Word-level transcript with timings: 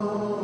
Oh. 0.00 0.37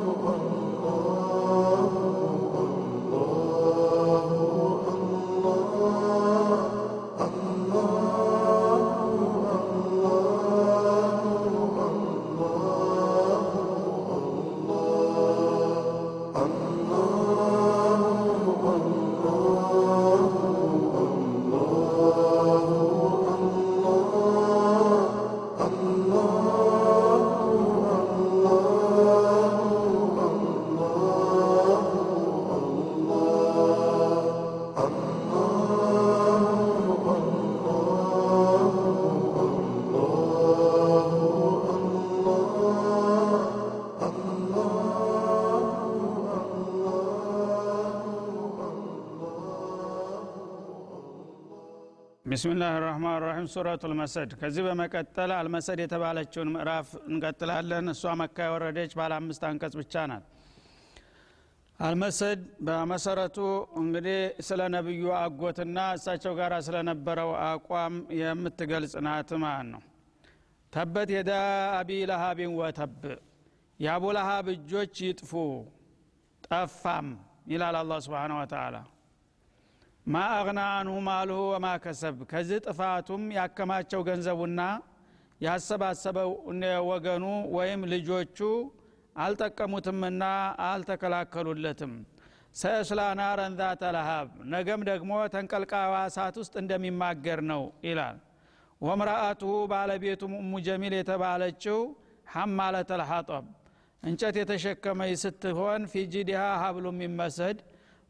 ቢስሚላህ 52.45 52.73
ራህማን 52.83 53.15
ራሒም 53.23 53.47
ሱረቱ 53.53 53.83
ልመሰድ 53.91 54.31
ከዚህ 54.41 54.63
በመቀጠል 54.67 55.31
አልመሰድ 55.37 55.79
የተባለችውን 55.83 56.49
ምዕራፍ 56.55 56.89
እንቀጥላለን። 57.09 57.87
እሷ 57.93 58.13
መካ 58.21 58.37
የወረደች 58.47 58.93
ባለ 58.99 59.13
አምስት 59.19 59.43
አንቀጽ 59.49 59.75
ብቻ 59.81 60.03
ናት። 60.11 60.25
አልመሰድ 61.81 62.41
በመሰረቱ 62.67 63.39
እንግዲህ 63.83 64.19
ስለ 64.49 64.61
ነቢዩ 64.77 65.07
አጎትና 65.21 65.87
እሳቸው 65.97 66.35
ጋር 66.41 66.55
ስለነበረው 66.69 67.31
አቋም 67.47 67.97
የምትገልጽ 68.21 68.95
ናት 69.07 69.33
ማለት 69.45 69.69
ነው። 69.73 69.83
ተበት 70.73 71.13
የዳ 71.17 71.33
አቢ 71.75 72.01
ለሃቢን 72.11 72.55
ወተብ 72.61 73.03
የአቡ 73.81 74.17
ለሃብ 74.19 74.49
እጆች 74.55 74.97
ይጥፉ 75.09 75.33
ጠፋም 76.45 77.09
ይላል 77.53 77.79
አላ 77.81 78.03
ስብን 78.05 78.35
ወተላ 78.39 78.77
ማ 80.07 80.23
አግና 80.33 80.61
አንሁ 80.79 80.95
ማልሁ 81.07 81.37
ወማ 81.51 81.67
ከሰብ 81.85 82.17
ከዚህ 82.31 82.59
ጥፋቱም 82.67 83.23
ያከማቸው 83.37 84.01
ገንዘቡና 84.09 84.61
ያሰባሰበው 85.41 86.31
ወገኑ 86.89 87.25
ወይም 87.57 87.81
ልጆቹ 87.93 88.39
አልጠቀሙትምና 89.17 90.23
አልተከላከሉለትም። 90.67 91.93
ሰእስላ 92.57 93.01
ናረን 93.21 93.55
ዛተ 93.61 93.83
ለሃብ 93.97 94.29
ነገም 94.53 94.83
ደግሞ 94.91 95.13
ተንቀልቃዋ 95.35 95.95
እሳት 96.11 96.37
ውስጥ 96.43 96.55
እንደሚማገር 96.63 97.41
ነው 97.51 97.63
ይላል። 97.89 98.19
ወምራአቱሁ 98.81 99.53
ባለቤቱም 99.73 100.33
እሙ 100.41 100.53
ጀሚል 100.67 100.95
የተባለችው 100.99 101.79
ሐማለት 102.35 102.91
ልሐጠብ 103.01 103.45
እንጨት 104.03 104.37
የተሸከመች 104.41 105.13
ስትሆን 105.25 105.83
ፊጂዲሃ 105.93 106.43
ሀብሉ 106.63 106.87
የሚመሰድ 106.95 107.59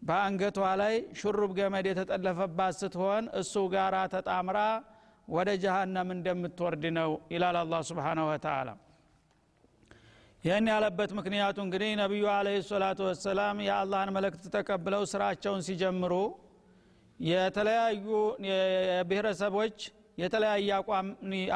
በአንገቷ 0.04 0.58
ላይ 0.80 0.94
ሹሩብ 1.20 1.52
ገመድ 1.58 1.86
የተጠለፈባት 1.90 2.74
ስትሆን 2.80 3.24
እሱ 3.40 3.54
ጋር 3.74 3.94
ተጣምራ 4.14 4.58
ወደ 5.28 5.50
ጀሃነም 5.62 6.08
እንደምትወርድ 6.14 6.84
ነው 6.98 7.12
ይላል 7.34 7.56
አላ 7.60 7.74
ስብሓናሁ 7.90 8.26
ወተላ 8.30 8.70
ይህን 10.44 10.66
ያለበት 10.72 11.10
ምክንያቱ 11.18 11.56
እንግዲህ 11.66 11.90
ነቢዩ 12.00 12.24
አለህ 12.32 12.56
ሰላቱ 12.70 13.00
ወሰላም 13.08 13.58
የአላህን 13.66 14.10
መልእክት 14.16 14.42
ተቀብለው 14.56 15.04
ስራቸውን 15.12 15.62
ሲጀምሩ 15.68 16.14
የተለያዩ 17.20 18.06
ብሔረሰቦች 19.10 19.78
የተለያየ 20.18 20.70
አቋም 20.78 21.06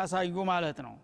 አሳዩ 0.03 0.37
ማለት 0.53 0.79
ነው 0.87 0.95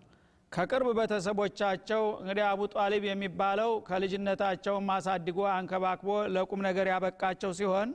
ከቅርብ 0.54 0.88
ቤተሰቦቻቸው 0.98 2.03
እንግዲህ 2.19 2.44
አቡ 2.48 2.62
ጣሊብ 2.75 3.04
የሚባለው 3.09 3.70
ከልጅነታቸውም 3.88 4.91
አሳድጎ 4.97 5.38
አንከባክቦ 5.53 6.09
ለቁም 6.34 6.60
ነገር 6.66 6.87
ያበቃቸው 6.92 7.53
ሲሆን 7.59 7.91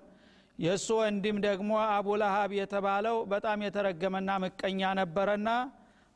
የእሱ 0.60 0.88
ወንድም 1.02 1.38
ደግሞ 1.46 1.72
አቡ 1.90 2.08
ለሃብ 2.22 2.54
የተባለው 2.58 3.18
በጣም 3.34 3.60
የተረገመና 3.66 4.32
ምቀኛ 4.44 4.90
ነበረና 5.00 5.50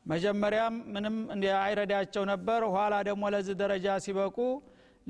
መጀመሪያም 0.06 0.74
ምንም 0.94 1.16
አይረዳቸው 1.60 2.24
ነበር። 2.32 2.60
ኋላ 2.74 2.94
ደግሞ 3.08 3.24
ለዚህ 3.34 3.56
ደረጃ 3.62 3.96
ሲበቁ 4.06 4.36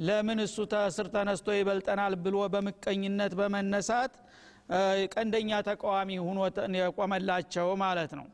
ለምን 0.00 0.38
እሱ 0.44 0.56
ተስር 0.72 1.08
ተነስቶ 1.14 1.48
ይበልጠናል 1.58 2.14
ብሎ 2.24 2.36
በምቀኝነት 2.54 3.34
በመነሳት 3.40 4.14
ቀንደኛ 5.14 5.50
ተቃዋሚ 5.68 6.10
ሁኖ 6.26 6.38
የቆመላቸው 6.80 7.68
ማለት 7.84 8.12
ነው 8.18 8.26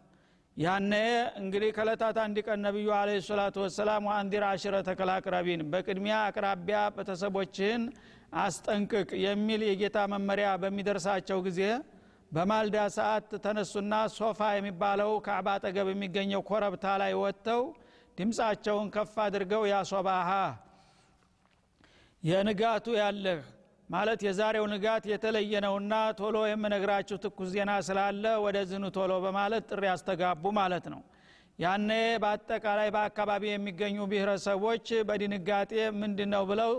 ያነ 0.60 0.94
እንግዲህ 1.40 1.70
ከለታት 1.76 2.16
አንድ 2.22 2.38
ቀን 2.46 2.58
ነቢዩ 2.66 2.88
አለ 2.96 3.10
ሰላቱ 3.28 3.56
ወሰላም 3.64 4.06
አንዲር 4.14 4.44
አሽረ 4.48 4.76
ተከላቅረቢን 4.88 5.60
በቅድሚያ 5.72 6.16
አቅራቢያ 6.24 6.80
ቤተሰቦችህን 6.96 7.82
አስጠንቅቅ 8.42 9.08
የሚል 9.22 9.62
የጌታ 9.68 9.98
መመሪያ 10.12 10.48
በሚደርሳቸው 10.62 11.38
ጊዜ 11.46 11.62
በማልዳ 12.32 12.76
ሰዓት 12.96 13.30
ተነሱና 13.44 13.94
ሶፋ 14.16 14.50
የሚባለው 14.56 15.12
ከዕባ 15.26 15.54
አጠገብ 15.56 15.88
የሚገኘው 15.92 16.42
ኮረብታ 16.50 16.84
ላይ 17.02 17.14
ወጥተው 17.22 17.62
ድምፃቸውን 18.18 18.90
ከፍ 18.96 19.14
አድርገው 19.24 19.64
ያሶባሃ 19.72 20.28
የንጋቱ 22.22 22.86
ያለህ 23.00 23.40
ማለት 23.90 24.20
የዛሬው 24.24 24.64
ንጋት 24.72 25.04
የተለየ 25.10 25.52
ነውና 25.64 25.94
ቶሎ 26.18 26.36
የምነግራችሁ 26.48 27.16
ትኩስ 27.24 27.48
ዜና 27.54 27.72
ስላለ 27.86 28.24
ወደ 28.44 28.58
ዝኑ 28.70 28.84
ቶሎ 28.96 29.12
በማለት 29.24 29.64
ጥሪ 29.70 29.82
ያስተጋቡ 29.90 30.52
ማለት 30.58 30.84
ነው። 30.92 31.00
ያኔ 31.58 31.88
በአጠቃላይ 32.22 32.88
በአካባቢ 32.94 33.42
የሚገኙ 33.50 33.96
ብሔረሰቦች 34.12 34.86
በድንጋጤ 35.08 35.72
ምንድ 35.98 36.20
ነው 36.34 36.44
ብለው 36.50 36.72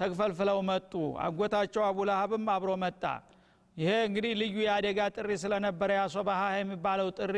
ተግፈልፍለው 0.00 0.60
መጡ። 0.68 0.92
አጎታቸው 1.24 1.82
አቡላሀብም 1.88 2.46
አብሮ 2.56 2.70
መጣ። 2.84 3.02
ይሄ 3.76 3.90
እንግዲህ 4.08 4.32
ልዩ 4.40 4.56
የአደጋ 4.66 5.00
ጥሪ 5.16 5.32
ስለነበረ 5.42 5.90
ያሶባሃ 5.98 6.42
የሚባለው 6.58 7.10
ጥሪ 7.18 7.36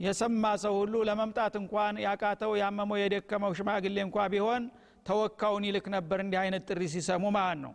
የሰማ 0.00 0.44
ሰው 0.62 0.74
ሁሉ 0.80 0.94
ለመምጣት 1.08 1.54
እንኳን 1.60 1.94
ያቃተው 2.06 2.52
ያመመው 2.62 2.98
የደከመው 3.02 3.52
ሽማግሌ 3.58 3.96
እንኳ 4.06 4.26
ቢሆን 4.32 4.62
ተወካውን 5.06 5.64
ይልክ 5.68 5.86
ነበር 5.94 6.18
እንዲህ 6.24 6.38
አይነት 6.42 6.62
ጥሪ 6.70 6.82
ሲሰሙ 6.94 7.24
ማለት 7.36 7.60
ነው 7.64 7.72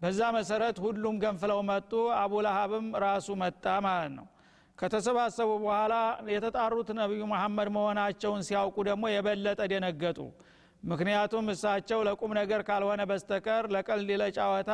በዛ 0.00 0.20
መሰረት 0.36 0.76
ሁሉም 0.84 1.14
ገንፍለው 1.22 1.60
መጡ። 1.70 1.92
አቡ 2.18 2.32
ለሀብም 2.46 2.86
ራሱ 3.04 3.28
መጣ 3.42 3.64
ማለት 3.86 4.12
ነው። 4.18 4.26
ከተሰባሰቡ 4.78 5.50
በኋላ 5.62 5.94
የተጣሩት 6.34 6.88
ነቢዩ 6.98 7.22
መሐመድ 7.32 7.68
መሆናቸውን 7.76 8.42
ሲያውቁ 8.48 8.76
ደግሞ 8.88 9.04
የበለጠ 9.12 9.60
ደነገጡ። 9.72 10.18
ምክንያቱም 10.82 11.46
እሳቸው 11.52 12.00
ለቁም 12.08 12.32
ነገር 12.38 12.60
ካልሆነ 12.68 13.02
በስተቀር 13.10 13.64
ለቀልድ 13.74 14.10
ለጫወታ 14.22 14.72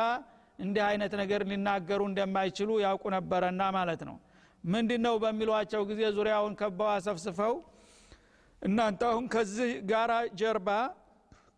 እንዲህ 0.59 0.83
አይነት 0.89 1.13
ነገር 1.21 1.41
ሊናገሩ 1.49 2.01
እንደማይችሉ 2.09 2.69
ያውቁ 2.83 3.03
ነበረና 3.15 3.61
ማለት 3.77 4.01
ነው። 4.09 4.17
ምንድ 4.63 4.91
ነው 5.05 5.15
በሚሏቸው 5.23 5.81
ጊዜ 5.89 6.01
ዙሪያውን 6.17 6.53
ከበው 6.59 6.89
አሰፍስፈው 6.93 7.55
እናንተ 8.61 9.01
አሁን 9.09 9.25
ከዚህ 9.33 9.71
ጋራ 9.89 10.11
ጀርባ 10.39 10.69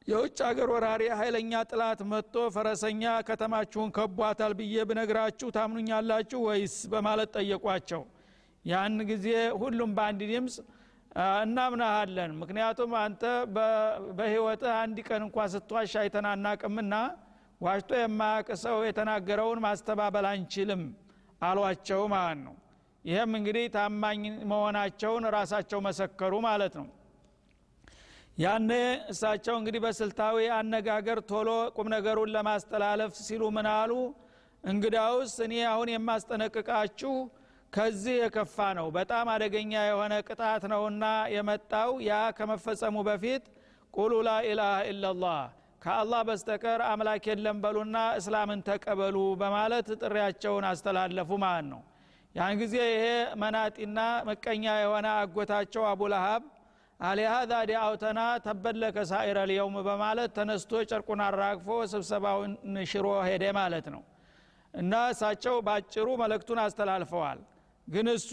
የውጭ 0.07 0.37
ሀገር 0.47 0.69
ወራሪ 0.73 1.03
ኃይለኛ 1.19 1.51
ጥላት 1.69 1.99
መጥቶ 2.11 2.35
ፈረሰኛ 2.55 3.03
ከተማችሁን 3.27 3.89
ከቧታል 3.97 4.53
ብዬ 4.59 4.75
ብነግራችሁ 4.89 5.47
ታምኑኛላችሁ 5.55 6.39
ወይስ? 6.47 6.75
በማለት 6.93 7.29
ጠየቋቸው። 7.37 8.03
ያን 8.65 8.95
ጊዜ 9.09 9.27
ሁሉም 9.61 9.91
በአንድ 9.97 10.21
ድምፅ 10.31 10.55
እናምናሃለን። 11.41 12.31
ምክንያቱም 12.41 12.91
አንተ 13.01 13.23
በህይወትህ 14.17 14.71
አንድ 14.81 14.97
ቀን 15.07 15.21
እንኳ 15.27 15.47
ስትዋሽ 15.53 15.93
አይተናናቅምና 16.01 16.93
ዋሽቶ 17.61 17.91
የማያቅ 17.99 18.47
ሰው 18.63 18.77
የተናገረውን 18.87 19.61
ማስተባበል 19.65 20.27
አንችልም 20.31 20.83
አሏቸው 21.41 22.01
ማለት 22.13 22.39
ነው። 22.45 22.55
ይህም 23.05 23.31
እንግዲህ 23.39 23.65
ታማኝ 23.75 24.21
መሆናቸውን 24.51 25.25
ራሳቸው 25.35 25.79
መሰከሩ 25.85 26.33
ማለት 26.47 26.73
ነው 26.79 26.87
ያነ 28.37 28.71
እሳቸው 29.11 29.55
እንግዲህ 29.59 29.81
በስልታዊ 29.83 30.37
አነጋገር 30.57 31.19
ቶሎ 31.29 31.49
ቁም 31.75 31.87
ነገሩን 31.93 32.31
ለማስተላለፍ 32.35 33.13
ሲሉ 33.21 33.43
ምን 33.55 33.67
አሉ? 33.71 33.91
እንግዳውስ 34.63 35.33
እኔ 35.45 35.53
አሁን 35.71 35.89
የማስጠነቅቃችሁ 35.93 37.13
ከዚህ 37.73 38.15
የከፋ 38.19 38.57
ነው። 38.77 38.87
በጣም 38.97 39.27
አደገኛ 39.33 39.73
የሆነ 39.85 40.13
ቅጣት 40.27 40.63
ነውና 40.71 41.05
የመጣው 41.35 41.91
ያ 42.07 42.19
ከመፈጸሙ 42.37 42.97
በፊት 43.07 43.43
ቁሉ 43.93 44.13
ላኢላሃ 44.27 44.75
ኢላላህ 44.91 45.39
ከአላህ 45.81 46.21
በስተቀር 46.29 46.81
አምላክ 46.87 47.25
የለም 47.29 47.57
በሉና 47.63 47.97
እስላምን 48.19 48.61
ተቀበሉ 48.67 49.17
በማለት 49.41 49.89
ጥሪያቸውን 50.01 50.65
አስተላለፉ 50.71 51.29
ማለት 51.43 51.67
ነው። 51.71 51.81
ያን 52.35 52.55
ጊዜ 52.61 52.75
ይሄ 52.89 53.05
መናጢና 53.41 53.99
ምቀኛ 54.27 54.65
የሆነ 54.81 55.07
አጎታቸው 55.19 55.83
አቡለሃብ 55.91 56.43
አሊሃዛ 56.99 57.51
ዲአውተና 57.69 58.19
ተበለከ 58.45 58.97
ሳኢረ 59.09 59.39
ልየውም 59.49 59.75
በማለት 59.87 60.29
ተነስቶ 60.37 60.79
ጨርቁን 60.89 61.19
አራግፎ 61.25 61.67
ስብሰባውን 61.91 62.53
ሽሮ 62.91 63.07
ሄደ 63.27 63.43
ማለት 63.57 63.87
ነው። 63.95 64.01
እና 64.73 64.93
እሳቸው 65.11 65.55
ባጭሩ 65.67 66.07
መልእክቱን 66.21 66.59
አስተላልፈዋል። 66.63 67.39
ግን 67.87 68.07
እሱ 68.13 68.31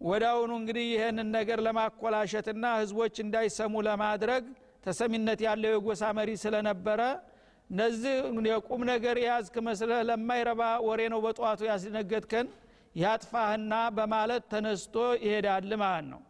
ወዳውኑ 0.00 0.52
እንግዲህ 0.60 0.86
ይህንን 0.92 1.28
ነገር 1.36 1.58
ለማኮላሸትና 1.66 2.64
ህዝቦች 2.78 3.16
እንዳይሰሙ 3.24 3.74
ለማድረግ 3.88 4.44
ተሰሚነት 4.84 5.40
ያለው 5.46 5.72
የጎሳ 5.74 6.02
መሪ 6.18 6.30
ስለነበረ 6.44 7.00
እነዚህ 7.70 8.14
የቁም 8.50 8.80
ነገር 8.90 9.16
የያዝክ 9.22 9.56
መስለህ 9.66 10.00
ለማይረባ 10.08 10.62
ወሬ 10.86 11.00
ነው 11.12 11.20
በጠዋቱ 11.26 11.60
ያስነገድከን 11.68 12.46
ያጥፋህና 12.94 13.74
በማለት 13.96 14.44
ተነስቶ 14.52 14.94
ይሄዳል 15.24 15.70
ማለት 15.82 16.06
ነው 16.12 16.20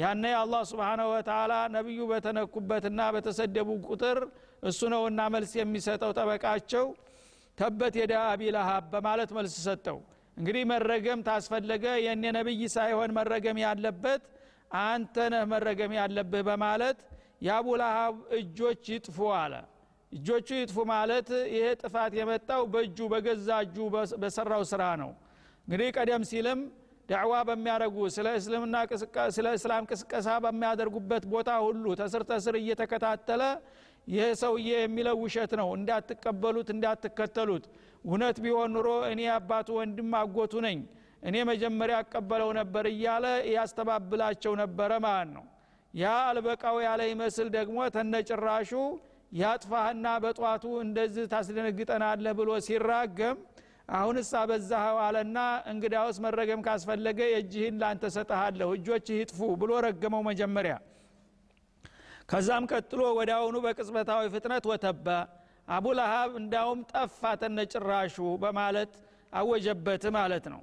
ያነ 0.00 0.24
አላህ 0.40 0.62
ስብሓናሁ 0.70 1.06
ወተላ 1.12 1.52
ነቢዩ 1.74 2.00
በተነኩበትና 2.10 3.00
በተሰደቡ 3.14 3.68
ቁጥር 3.88 4.18
እሱ 4.62 4.80
ነውና 4.92 5.20
መልስ 5.34 5.52
የሚሰጠው 5.58 6.10
ጠበቃቸው 6.18 6.86
ተበት 7.58 7.94
የዳ 8.00 8.14
አቢ 8.28 8.42
በማለት 8.92 9.30
መልስ 9.38 9.54
ሰጠው። 9.66 9.98
እንግዲህ 10.36 10.62
መረገም 10.70 11.20
ታስፈለገ 11.26 11.84
የእኔ 12.04 12.24
ነቢይ 12.36 12.62
ሳይሆን 12.74 13.10
መረገም 13.18 13.58
ያለበት 13.64 14.22
አንተ 14.84 15.16
ነህ 15.32 15.42
መረገም 15.52 15.92
ያለብህ 15.98 16.42
በማለት 16.48 16.98
የአቡ 17.46 17.68
ለሃብ 17.80 18.14
እጆች 18.38 18.84
ይጥፉ 18.94 19.18
አለ። 19.38 19.54
እጆቹ 20.12 20.48
ይጥፉ 20.60 20.78
ማለት 20.90 21.28
ይሄ 21.54 21.64
ጥፋት 21.82 22.12
የመጣው 22.18 22.62
በእጁ 22.72 22.98
በገዛ 23.12 23.48
እጁ 23.64 23.76
በሰራው 24.22 24.62
ስራ 24.72 24.82
ነው። 25.02 25.10
እንግዲህ 25.68 25.88
ቀደም 25.96 26.22
ሲልም 26.30 26.60
ዳዕዋ 27.10 27.34
በሚያደርጉ 27.48 27.96
ስለ 28.14 28.28
እስልምና 28.38 28.76
ስለ 29.36 29.46
እስላም 29.58 29.84
ቅስቀሳ 29.90 30.28
በሚያደርጉበት 30.44 31.24
ቦታ 31.32 31.50
ሁሉ 31.64 31.84
ተስር 32.00 32.22
ተስር 32.30 32.56
እየተከታተለ 32.60 33.42
ይህ 34.08 34.28
ሰውዬ 34.40 34.68
የሚለው 34.78 35.16
ውሸት 35.22 35.52
ነው። 35.60 35.68
እንዳትቀበሉት 35.78 36.68
እንዳትከተሉት። 36.74 37.64
እውነት 38.04 38.36
ቢሆን 38.44 38.70
ኑሮ 38.76 38.88
እኔ 39.10 39.20
አባቱ 39.34 39.68
ወንድም 39.78 40.10
አጎቱ 40.20 40.52
ነኝ። 40.66 40.78
እኔ 41.22 41.36
መጀመሪያ 41.50 41.96
አቀበለው 42.02 42.50
ነበር 42.58 42.84
እያለ 42.92 43.24
ያስተባብላቸው 43.54 44.52
ነበረ 44.62 44.90
ማለት 45.06 45.30
ነው። 45.36 45.44
ያ 45.94 46.12
አልበቃው 46.26 46.76
ያለ 46.86 47.00
ይመስል 47.10 47.48
ደግሞ 47.56 47.78
ተነጭራሹ 47.94 48.70
ያጥፋህና 49.40 50.06
በጧቱ 50.22 50.64
እንደዚህ 50.84 51.24
ታስደነግጠናለህ 51.32 52.32
ብሎ 52.38 52.50
ሲራገም 52.66 53.36
አሁንስ 53.90 54.28
አበዛኸው 54.40 54.96
አለና 55.04 55.38
እንግዳውስ 55.70 56.16
መረገም 56.24 56.60
ካስፈለገ 56.66 57.20
የእጅህን 57.30 57.78
ላንተ 57.82 58.04
ሰጠሃለሁ 58.16 58.68
እጆችህ 58.76 59.16
ይጥፉ 59.20 59.38
ብሎ 59.60 59.70
ረገመው 59.86 60.22
መጀመሪያ። 60.28 60.74
ከዛም 62.30 62.64
ቀጥሎ 62.72 63.00
አሁኑ 63.36 63.56
በቅጽበታዊ 63.64 64.24
ፍጥነት 64.34 64.64
ወተባ 64.70 65.06
አቡ 65.68 65.86
ለሃብ 65.98 66.30
እንዳውም 66.40 66.80
ጠፋ 66.92 67.32
ተነጭራሹ 67.40 68.14
በማለት 68.42 68.92
አወጀበት 69.32 70.04
ማለት 70.16 70.44
ነው። 70.52 70.62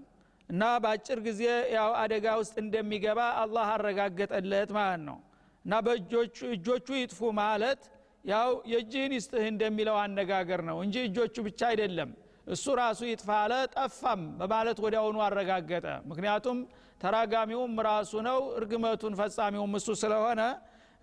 እና 0.49 0.63
በአጭር 0.83 1.19
ጊዜ 1.27 1.41
ያው 1.75 1.91
አደጋ 2.01 2.25
ውስጥ 2.41 2.55
እንደሚገባ 2.63 3.19
አላህ 3.41 3.67
አረጋገጠለት 3.73 4.69
ማለት 4.77 5.01
ነው። 5.09 5.17
እና 5.65 5.79
በእጆቹ 5.85 6.87
ይጥፉ 6.97 7.19
ማለት 7.39 7.81
ያው 8.25 8.49
የእጅህን 8.71 9.13
ይስጥህ 9.17 9.45
እንደሚለው 9.51 9.97
አነጋገር 10.03 10.61
ነው 10.69 10.77
እንጂ 10.85 10.95
እጆቹ 11.07 11.35
ብቻ 11.47 11.61
አይደለም 11.71 12.09
እሱ 12.47 12.65
ራሱ 12.79 12.99
ይጥፋለ 13.09 13.53
ጠፋም 13.75 14.21
በማለት 14.39 14.77
ወዲያውኑ 14.83 15.17
አረጋገጠ። 15.25 15.85
ምክንያቱም 16.09 16.57
ተራጋሚውም 17.01 17.73
ራሱ 17.87 18.11
ነው 18.27 18.39
እርግመቱን 18.59 19.15
ፈጻሚውም 19.19 19.73
እሱ 19.79 19.87
ስለሆነ 20.01 20.41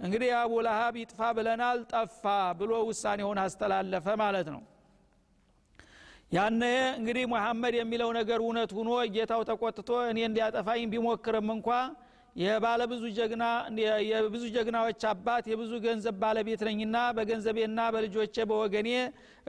እንግዲህ 0.00 0.30
አቡ 0.38 0.52
ለሃብ 0.66 0.94
ይጥፋ 1.00 1.20
ብለናል 1.36 1.80
ጠፋ 1.92 2.22
ብሎ 2.60 2.72
ውሳኔውን 2.88 3.38
አስተላለፈ 3.42 4.06
ማለት 4.22 4.48
ነው። 4.54 4.62
ያነ 6.32 6.62
እንግዲህ 6.98 7.24
ሙሐመድ 7.32 7.74
የሚለው 7.78 8.10
ነገር 8.18 8.38
እውነት 8.44 8.70
ሁኖ 8.78 8.90
ጌታው 9.14 9.42
ተቆጥቶ 9.50 9.90
እኔ 10.10 10.18
እንዲያጠፋኝ 10.28 10.82
ቢሞክርም 10.92 11.48
እንኳ 11.56 11.68
የባለብዙ 12.36 13.02
ጀግና 13.16 13.44
የብዙ 14.08 14.44
ጀግናዎች 14.54 15.02
አባት 15.10 15.44
የብዙ 15.50 15.72
ገንዘብ 15.84 16.14
ባለቤት 16.22 16.62
ነኝና 16.68 16.96
በገንዘቤና 17.16 17.80
በልጆቼ 17.94 18.36
በወገኔ 18.50 18.88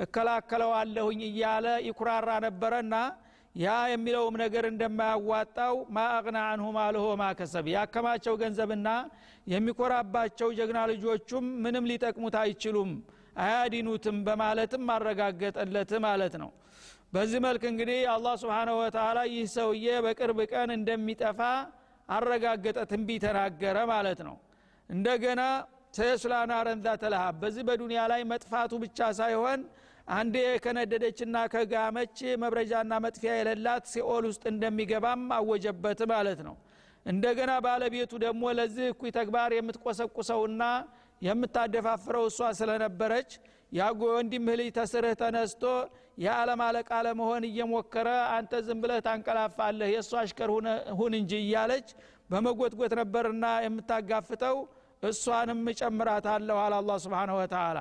እከላከለዋለሁኝ 0.05 1.21
እያለ 1.29 1.67
ይኩራራ 1.87 2.31
ነበረና 2.45 2.95
ያ 3.55 3.73
የሚለውም 3.91 4.35
ነገር 4.41 4.63
እንደማያዋጣው 4.69 5.75
ማአቅና 5.95 6.37
አንሁ 6.51 6.65
ማልሆ 6.77 7.05
ማከሰብ 7.21 7.65
ያከማቸው 7.73 8.33
ገንዘብና 8.41 8.89
የሚኮራባቸው 9.53 10.49
ጀግና 10.57 10.79
ልጆቹም 10.91 11.45
ምንም 11.65 11.87
ሊጠቅሙት 11.91 12.35
አይችሉም 12.41 12.91
አያዲኑትም 13.43 14.17
በማለትም 14.27 14.83
አረጋገጠለት 14.93 15.91
ማለት 16.05 16.35
ነው። 16.43 16.51
በዚህ 17.13 17.39
መልክ 17.45 17.63
እንግዲህ 17.71 17.99
አላህ 18.13 18.33
ስብሓንሁ 18.41 18.75
ወተላ 18.81 19.19
ይህ 19.31 19.45
ሰውዬ 19.55 19.87
በቅርብ 20.05 20.39
ቀን 20.53 20.69
እንደሚጠፋ 20.77 21.41
አረጋገጠ 22.09 22.79
ትንቢ 22.91 23.09
ተናገረ 23.23 23.77
ማለት 23.91 24.19
ነው። 24.27 24.35
እንደገና 24.89 25.41
ሰየስላና 25.97 26.53
ረንዛ 26.67 26.87
ተለሃብ 27.01 27.35
በዚህ 27.41 27.63
በዱንያ 27.67 28.01
ላይ 28.11 28.21
መጥፋቱ 28.31 28.71
ብቻ 28.83 28.99
ሳይሆን 29.19 29.59
አንዴ 30.11 30.35
ከነደደችና 30.63 31.35
ከጋመች 31.53 32.17
መብረጃና 32.41 32.93
መጥፊያ 33.05 33.31
የሌላት 33.37 33.85
ሲኦል 33.93 34.23
ውስጥ 34.29 34.43
እንደሚገባም 34.51 35.23
አወጀበት 35.37 36.01
ማለት 36.11 36.41
ነው። 36.47 36.55
እንደገና 37.05 37.51
ባለቤቱ 37.65 38.11
ደግሞ 38.25 38.43
ለዚህ 38.59 38.85
እኩይ 38.91 39.11
ተግባር 39.17 39.51
የምትቆሰቁሰውና 39.55 40.63
የምታደፋፍረው 41.21 42.23
እሷ 42.29 42.49
ስለነበረች 42.59 43.31
ያጎ 43.71 44.01
ወንድምህ 44.15 44.55
ልጅ 44.59 44.69
ተስርህ 44.77 45.13
ተነስቶ 45.21 45.63
የዓለም 46.23 46.61
አለቃ 46.65 46.89
ለመሆን 47.05 47.43
እየሞከረ 47.49 48.07
አንተ 48.35 48.61
ዝም 48.67 48.79
ብለህ 48.83 48.99
ታንቀላፋለህ 49.07 49.89
የእሱ 49.93 50.11
አሽከር 50.21 50.51
ሁን 50.99 51.13
እንጂ 51.19 51.31
እያለች 51.41 51.87
በመጎትጎት 52.29 52.93
ነበርና 52.99 53.45
የምታጋፍጠው 53.65 54.57
እሷንም 55.03 55.61
እጨምራታለሁ 55.71 56.57
አለ 56.61 56.73
አላ 56.79 56.91
ስብን 57.03 57.31
ወተላ 57.37 57.79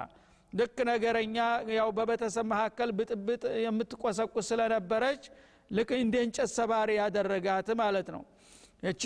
ልክ 0.53 0.77
ነገረኛ 0.89 1.37
ያው 1.77 1.89
በቤተሰብ 1.97 2.47
መካከል 2.53 2.91
ብጥብጥ 2.99 3.43
የምትቆሰቁስ 3.65 4.49
ስለነበረች 4.51 5.23
ልክ 5.71 5.91
እንደ 5.99 6.15
እንጨት 6.27 6.51
ሰባሪ 6.59 6.91
ያደረጋት 6.99 7.69
ማለት 7.81 8.09
ነው። 8.15 8.23
እቺ 8.83 9.03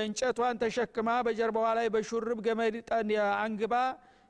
እንጨቷን 0.00 0.58
ተሸክማ 0.62 1.08
በጀርባዋ 1.26 1.68
ላይ 1.78 1.86
በሹርብ 1.94 2.38
ገመድ 2.46 2.76
አንግባ 3.40 3.74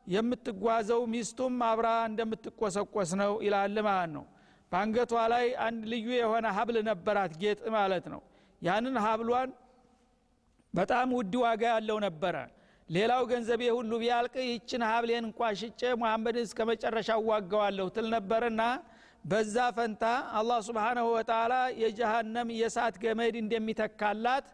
የምትጓዘው 0.06 1.00
ሚስቱም 1.12 1.54
አብራ 1.68 1.88
እንደምትቆሰቆስ 2.08 3.10
ነው 3.20 3.32
ይላል 3.46 3.76
ማለት 3.86 4.10
ነው። 4.16 4.24
በአንገቷ 4.72 5.12
ላይ 5.32 5.46
አንድ 5.66 5.82
ልዩ 5.92 6.08
የሆነ 6.16 6.46
ሀብል 6.56 6.76
ነበራት 6.88 7.32
ጌጥ 7.42 7.60
ማለት 7.76 8.06
ነው። 8.14 8.20
ያንን 8.62 8.96
ሀብሏን 9.04 9.50
በጣም 10.74 11.08
ውድ 11.18 11.34
ዋጋ 11.42 11.62
ያለው 11.74 11.98
ነበረ። 12.06 12.36
ሌላው 12.88 13.22
ገንዘቤ 13.30 13.62
ሁሉ 13.76 13.92
ቢያልቅ 14.02 14.34
ይችን 14.48 14.82
ሀብሌን 14.88 15.24
እንኳ 15.28 15.48
ሽጬ 15.60 15.80
ሙሐመድን 16.00 16.44
እስከ 16.48 16.60
መጨረሻ 16.70 17.08
ዋጋዋለሁ 17.28 17.86
ትል 17.96 18.06
ነበርና 18.14 18.62
በዛ 19.24 19.56
ፈንታ 19.76 20.04
አላህ 20.38 20.58
ስብሓናሁ 20.66 21.06
ወተላ 21.14 21.54
የጀሃነም 21.82 22.48
የእሳት 22.58 22.96
ገመድ 23.04 23.36
እንደሚተካላት 23.40 24.48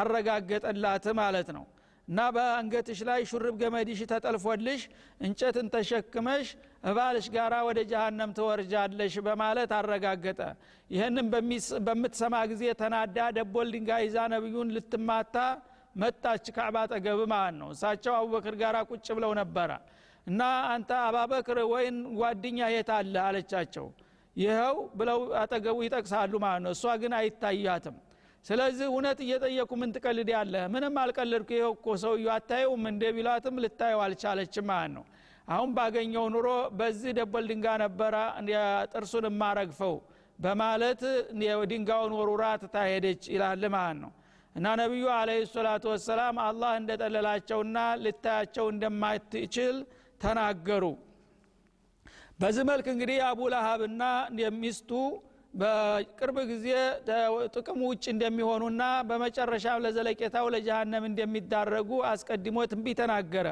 አረጋገጠላት 0.00 1.06
ማለት 1.20 1.48
ነው 1.56 1.64
እና 2.08 2.20
በአንገትሽ 2.34 3.00
ላይ 3.08 3.20
ሹርብ 3.30 3.54
ገመድሽ 3.60 4.00
ተጠልፎልሽ 4.12 4.82
እንጨትን 5.20 5.66
ተሸክመሽ 5.74 6.46
እባልሽ 6.90 7.26
ጋራ 7.34 7.54
ወደ 7.66 7.78
ጀሃነም 7.90 8.30
ትወርጃለሽ 8.38 9.14
በማለት 9.26 9.72
አረጋገጠ። 9.78 10.40
ይህንም 10.90 11.26
በምትሰማ 11.86 12.34
ጊዜ 12.52 12.64
ተናዳ 12.80 13.18
ደቦል 13.38 13.68
ድንጋይ 13.74 14.04
ይዛ 14.08 14.18
ነቢዩን 14.34 14.72
ልትማታ 14.76 15.36
መጣች 15.96 16.46
ካዕባ 16.56 16.76
ጠገብ 16.92 17.20
ማለት 17.32 17.56
ነው። 17.60 17.68
እሳቸው 17.74 18.12
አቡበክር 18.18 18.56
ጋር 18.62 18.76
ቁጭ 18.90 19.06
ብለው 19.18 19.32
ነበረ። 19.40 19.70
እና 20.26 20.42
አንተ 20.72 20.90
አባበክር 21.06 21.58
ወይን 21.72 21.96
ጓድኛ 22.18 22.58
የት 22.72 22.90
አለ? 22.96 23.14
አለቻቸው። 23.28 23.86
ይኸው 24.36 24.76
ብለው 24.98 25.20
አጠገቡ 25.40 25.78
ይጠቅሳሉ 25.86 26.32
ማለት 26.44 26.62
ነው። 26.64 26.72
እሷ 26.76 26.84
ግን 27.02 27.12
አይታያትም 27.18 27.96
ስለዚህ 28.44 28.86
እውነት 28.90 29.18
እየጠየቁ 29.24 29.70
ምን 29.80 29.90
ትቀልድ 29.94 30.28
ያለ 30.34 30.54
ምንም 30.74 30.94
አልቀልድኩ። 31.02 31.50
ይኸው 31.56 31.72
እኮ 31.76 31.86
ሰውየ 32.02 32.28
አታየውም 32.34 32.84
እንደ 32.90 33.02
ቢሏትም 33.16 33.56
ልታየው 33.64 34.00
አልቻለችም 34.04 34.66
ማለት 34.70 34.92
ነው። 34.96 35.04
አሁን 35.48 35.70
ባገኘው 35.76 36.24
ኑሮ 36.34 36.48
በዚህ 36.78 37.12
ደበል 37.18 37.44
ድንጋ 37.50 37.66
ነበረ 37.84 38.14
ጥርሱን 38.92 39.26
የማረግፈው 39.28 39.94
በማለት 40.38 41.02
ድንጋውን 41.70 42.12
ወሩራ 42.18 42.44
ትታሄደች 42.62 43.22
ይላል 43.34 43.64
ማለት 43.76 43.98
ነው። 44.02 44.10
እና 44.54 44.66
ነቢዩ 44.80 45.06
አለህ 45.16 45.40
ሰላቱ 45.52 45.84
ወሰላም 45.92 46.36
አላህ 46.44 46.70
እንደጠለላቸውና 46.80 47.76
ልታያቸው 48.04 48.66
እንደማትችል 48.72 49.76
ተናገሩ። 50.20 50.84
በዚህ 52.40 52.64
መልክ 52.70 52.86
እንግዲህ 52.92 53.18
አቡ 53.28 53.40
ለሀብና 53.52 54.02
ሚስቱ 54.62 54.90
በቅርብ 55.54 56.36
ጊዜ 56.50 56.66
ጥቅሙ 57.54 57.80
ውጭ 57.90 58.04
እንደሚሆኑና 58.12 58.82
በመጨረሻም 59.08 59.82
ለዘለቄታው 59.84 60.46
ለጀሃነም 60.54 61.04
እንደሚዳረጉ 61.08 61.90
አስቀድሞ 62.10 62.66
ትንቢት 62.72 62.98
ተናገረ። 63.00 63.48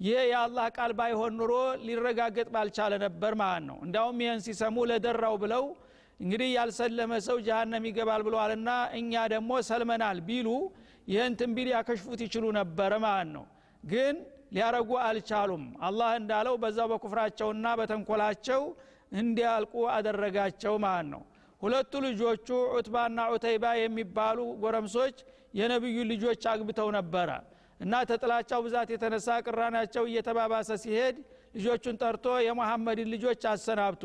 ይህ 0.00 0.18
የአላህ 0.30 0.66
ቃል 0.76 0.92
ባይሆን 0.98 1.34
ኑሮ 1.38 1.52
ሊረጋገጥ 1.86 2.48
ባልቻለ 2.54 2.94
ነበር 3.04 3.34
ማለት 3.42 3.64
ነው። 3.68 3.78
እንዲያውም 3.84 4.18
ይህን 4.24 4.40
ሲሰሙ 4.46 4.84
ለደራው 4.90 5.36
ብለው 5.44 5.64
እንግዲህ 6.20 6.48
ያልሰለመ 6.56 7.12
ሰው 7.26 7.38
ጀሃነም 7.46 7.86
ይገባል 7.88 8.22
ብለዋልና 8.26 8.68
እኛ 8.98 9.12
ደግሞ 9.34 9.50
ሰልመናል 9.68 10.20
ቢሉ 10.28 10.48
ይህን 11.08 11.34
ትንቢት 11.40 11.68
ያከሽፉት 11.74 12.20
ይችሉ 12.26 12.44
ነበር 12.58 12.92
ማለት 13.04 13.30
ነው። 13.36 13.44
ግን 13.84 14.14
ሊያረጉ 14.54 14.90
አልቻሉም። 15.06 15.64
አላህ 15.86 16.10
እንዳለው 16.20 16.54
በዛው 16.62 16.88
በኩፍራቸውና 16.92 17.66
በተንኮላቸው 17.80 18.62
እንዲያልቁ 19.12 19.74
አደረጋቸው 19.96 20.74
ማለት 20.84 21.08
ነው 21.14 21.22
ሁለቱ 21.62 21.92
ልጆቹ 22.06 22.48
ዑትባና 22.72 23.18
ዑተይባ 23.32 23.66
የሚባሉ 23.78 24.38
ጎረምሶች 24.62 25.16
የነቢዩ 25.54 25.98
ልጆች 26.10 26.42
አግብተው 26.50 26.88
ነበረ 26.96 27.30
እና 27.80 27.94
ተጥላቻው 28.10 28.60
ብዛት 28.66 28.88
የተነሳ 28.92 29.28
ቅራናቸው 29.46 30.04
እየተባባሰ 30.10 30.70
ሲሄድ 30.82 31.16
ልጆቹን 31.56 31.96
ጠርቶ 32.02 32.26
የመሐመድን 32.44 33.08
ልጆች 33.14 33.42
አሰናብቱ። 33.50 34.02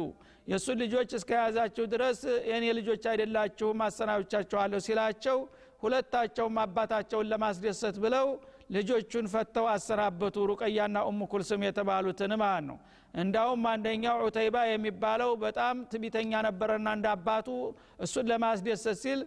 የእሱን 0.47 0.77
ልጆች 0.83 1.09
እስከያዛችሁ 1.17 1.83
ድረስ 1.93 2.19
የእኔ 2.49 2.65
ልጆች 2.79 3.03
አይደላችሁም 3.11 3.81
አሰናብቻችኋለሁ 3.87 4.79
ሲላቸው 4.85 5.37
ሁለታቸውም 5.83 6.57
አባታቸውን 6.63 7.29
ለማስደሰት 7.31 7.95
ብለው 8.03 8.27
ልጆቹን 8.75 9.25
ፈተው 9.33 9.65
አሰናበቱ። 9.71 10.35
ሩቀያና 10.51 10.97
ኡሙ 11.07 11.21
ኩልስም 11.31 11.63
የተባሉትን 11.67 12.33
ማለት 12.41 12.65
ነው 12.69 12.77
እንዳውም 13.13 13.63
አንደኛው 13.71 14.17
ዑተይባ 14.25 14.57
የሚባለው 14.67 15.31
በጣም 15.43 15.77
ትቢተኛ 15.91 16.41
ነበረና 16.47 16.87
እንደ 16.97 17.07
እሱን 18.05 18.27
ለማስደሰት 18.31 18.99
ሲል 19.03 19.21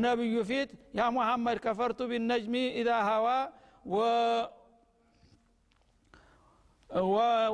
ነቢዩ 0.00 0.34
ፊት 0.50 0.70
ያ 0.98 1.06
ሙሐመድ 1.16 1.58
ከፈርቱ 1.64 2.00
ቢነጅሚ 2.10 2.54
ኢዛ 2.80 2.90
ሀዋ 3.08 3.26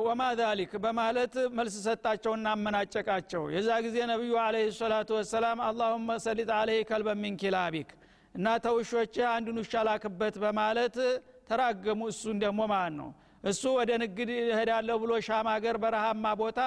ወማ 0.03 0.21
ዛሊክ 0.39 0.71
በማለት 0.83 1.33
መልስ 1.57 1.75
ሰጣቸውና 1.85 2.47
አመናጨቃቸው። 2.55 3.43
የዛ 3.55 3.69
ጊዜ 3.85 3.97
ነቢዩ 4.11 4.33
አለ 4.43 4.55
ሰላቱ 4.79 5.09
ወሰላም 5.17 5.59
አላሁመ 5.67 6.15
ሰሊጥ 6.25 6.49
አለህ 6.57 6.79
ከልበ 6.89 7.09
ሚን 7.21 7.35
እና 8.35 8.47
ተውሾች 8.65 9.15
አንዱን 9.29 9.59
ውሻ 9.61 9.83
ላክበት 9.87 10.35
በማለት 10.43 10.95
ተራገሙ። 11.49 12.01
እሱን 12.11 12.37
ደግሞ 12.43 12.59
ማለት 12.71 12.95
ነው 12.99 13.09
እሱ 13.47 13.63
ወደ 13.77 13.91
ንግድ 14.03 14.29
እሄዳለሁ 14.45 14.95
ብሎ 15.03 15.11
ሻም 15.27 15.47
ሀገር 15.53 15.75
በረሃማ 15.83 16.25
ቦታ 16.41 16.59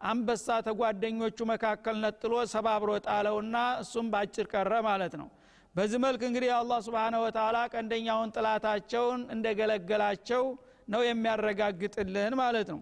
አንበሳ 0.00 0.46
ተጓደኞቹ 0.66 1.38
መካከል 1.50 1.96
ነጥሎ 2.04 2.34
ሰባብሮ 2.52 2.90
ጣለውና 3.06 3.56
እሱም 3.82 4.06
በአጭር 4.12 4.46
ቀረ 4.52 4.72
ማለት 4.88 5.14
ነው። 5.20 5.28
በዚህ 5.74 5.98
መልክ 6.04 6.22
እንግዲህ 6.28 6.50
አላህ 6.56 6.78
ስብሓነ 6.86 7.14
ወተላ 7.24 7.58
ቀንደኛውን 7.72 8.32
ጥላታቸውን 8.36 9.20
እንደገለገላቸው 9.34 10.42
ነው 10.88 11.02
የሚያረጋግጥልን 11.06 12.34
ማለት 12.40 12.68
ነው። 12.74 12.80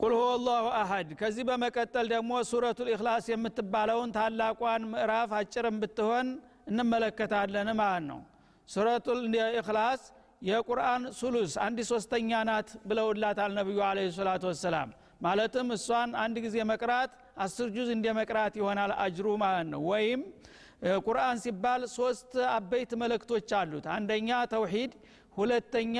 ቁል 0.00 0.14
ላሁ 0.46 0.64
አሀድ 0.80 1.10
ከዚህ 1.20 1.44
በመቀጠል 1.48 2.06
ደግሞ 2.12 2.32
ሱረቱ 2.48 2.78
ልእክላስ 2.88 3.26
የምትባለውን 3.32 4.10
ታላቋን 4.16 4.82
ምዕራፍ 4.90 5.30
አጭርም 5.38 5.76
ብትሆን 5.82 6.26
እንመለከታለን 6.70 7.68
ማለት 7.80 8.04
ነው። 8.10 8.20
ሱረቱ 8.68 9.06
ልእክላስ 9.26 10.02
የቁርአን 10.46 11.02
ሱሉስ 11.18 11.52
አንድ 11.64 11.78
ሶስተኛ 11.88 12.30
ናት 12.48 12.68
ብለውላታል 12.88 13.52
ነቢዩ 13.58 13.78
አለ 13.86 13.98
ሰላቱ 14.16 14.44
ወሰላም። 14.50 14.88
ማለትም 15.20 15.68
እሷን 15.76 16.10
አንድ 16.22 16.36
ጊዜ 16.44 16.56
መቅራት 16.70 17.12
አስር 17.44 17.68
ጁዝ 17.76 17.88
እንደ 17.94 18.06
መቅራት 18.18 18.54
ይሆናል 18.60 18.92
አጅሩ 19.04 19.26
ማለት 19.42 19.66
ነው። 19.72 19.82
ወይም 19.90 20.20
ቁርአን 21.04 21.38
ሲባል 21.44 21.82
ሶስት 21.96 22.32
አበይት 22.52 22.90
መልእክቶች 23.02 23.50
አሉት። 23.60 23.86
አንደኛ 23.96 24.30
ተውሂድ 24.52 24.92
ሁለተኛ 25.36 25.96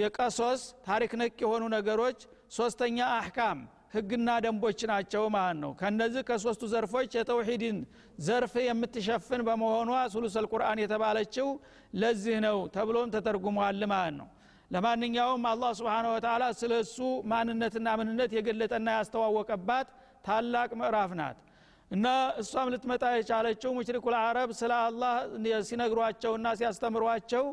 የቀሶስ 0.00 0.60
ታሪክ 0.86 1.12
ነክ 1.20 1.38
የሆኑ 1.44 1.62
ነገሮች 1.76 2.20
ሶስተኛ 2.52 2.98
አሕካም 3.16 3.58
ህግና 3.92 4.28
ደንቦች 4.44 4.80
ናቸው 4.90 5.24
ማለት 5.34 5.58
ነው። 5.62 5.72
ከነዚህ 5.80 6.22
ከሶስቱ 6.28 6.62
ዘርፎች 6.72 7.10
የተውሂድን 7.18 7.78
ዘርፍ 8.26 8.54
የምትሸፍን 8.66 9.42
በመሆኗ 9.48 9.90
ሱሉሰል 10.14 10.46
ቁርአን 10.52 10.78
የተባለችው 10.82 11.48
ለዚህ 11.94 12.36
ነው 12.46 12.58
ተብሎም 12.76 13.12
ተተርጉሟል 13.14 13.82
ማለት 13.92 14.14
ነው። 14.20 14.28
ለማንኛውም 14.70 15.42
አላህ 15.50 15.70
ስብሓን 15.78 16.06
ወተላ 16.10 16.44
ስለ 16.60 16.72
እሱ 16.84 16.98
ማንነትና 17.32 17.88
ምንነት 18.00 18.30
የገለጠና 18.36 18.88
ያስተዋወቀባት 18.98 19.88
ታላቅ 20.24 20.70
ምዕራፍ 20.80 21.10
ናት። 21.20 21.38
እና 21.90 22.06
እሷም 22.42 22.68
ልትመጣ 22.72 23.04
የቻለችው 23.14 23.70
ሙሽሪኩል 23.78 24.14
አረብ 24.20 24.50
ስለ 24.60 24.72
አላህ 24.86 25.14
ሲነግሯቸውና 25.68 26.48
ሲያስተምሯቸው 26.60 27.44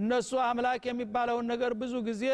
እነሱ 0.00 0.30
አምላክ 0.46 0.84
የሚባለውን 0.90 1.46
ነገር 1.52 1.72
ብዙ 1.82 1.94
ጊዜ 2.08 2.24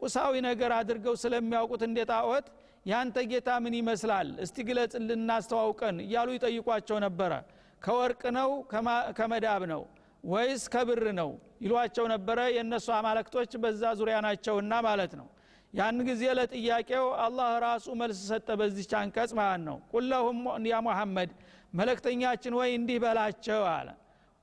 ቁሳዊ 0.00 0.34
ነገር 0.46 0.70
አድርገው 0.76 1.14
ስለሚያውቁት 1.22 1.82
እንደ 1.86 1.98
ጣዖት 2.10 2.46
ያንተ 2.86 3.16
ጌታ 3.30 3.48
ምን 3.64 3.74
ይመስላል? 3.78 4.28
እስቲ 4.44 4.56
ግለጽልን 4.68 5.18
እናስተዋውቀን 5.18 5.96
እያሉ 6.04 6.28
ይጠይቋቸው 6.36 6.98
ነበረ። 7.06 7.32
ከወርቅ 7.82 8.22
ነው? 8.38 8.50
ከመዳብ 9.18 9.62
ነው? 9.72 9.82
ወይስ 10.24 10.62
ከብር 10.74 11.04
ነው? 11.20 11.30
ይሏቸው 11.64 12.06
ነበረ። 12.14 12.38
የእነሱ 12.56 12.86
አማለክቶች 12.98 13.52
በዛ 13.62 13.82
ዙሪያ 14.00 14.16
ናቸውና 14.26 14.72
ማለት 14.88 15.12
ነው። 15.20 15.28
ያን 15.74 15.98
ጊዜ 16.08 16.22
ለጥያቄው 16.38 17.06
አላህ 17.24 17.48
ራሱ 17.64 17.86
መልስ 18.00 18.20
ሰጠ 18.30 18.48
በዚች 18.60 18.92
አንቀጽ 19.00 19.32
ማለት 19.38 19.62
ነው። 19.68 19.78
ቁለሁም 19.92 20.38
ያ 20.66 20.76
ሙሐመድ 20.86 21.30
መለክተኛችን 21.74 22.54
ወይ 22.58 22.70
እንዲህ 22.78 22.98
በላቸው 23.04 23.62
አለ። 23.72 23.88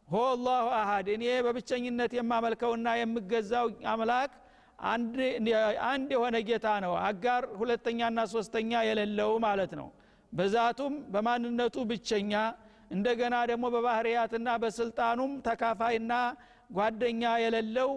ሆ 0.08 0.18
አላሁ 0.32 0.66
አሃድ 0.80 1.08
እኔ 1.14 1.26
በብቸኝነት 1.46 2.12
የማመልከውና 2.18 2.88
የምገዛው 3.00 3.66
አምላክ 3.94 4.32
አንድ 4.80 6.10
የሆነ 6.14 6.36
ጌታ 6.48 6.68
ነው። 6.86 6.94
አጋር 7.06 7.44
ሁለተኛና 7.60 8.20
ሶስተኛ 8.34 8.72
የሌለው 8.88 9.32
ማለት 9.46 9.72
ነው። 9.80 9.88
በዛቱም 10.34 10.94
በማንነቱ 11.14 11.76
ብቸኛ 11.92 12.34
እንደገና 12.92 13.36
ደግሞ 13.52 13.66
በባህርያትና 13.76 14.50
በስልጣኑም 14.64 15.32
ተካፋይና 15.46 16.14
ጓደኛ 16.70 17.24
የሌለው 17.44 17.92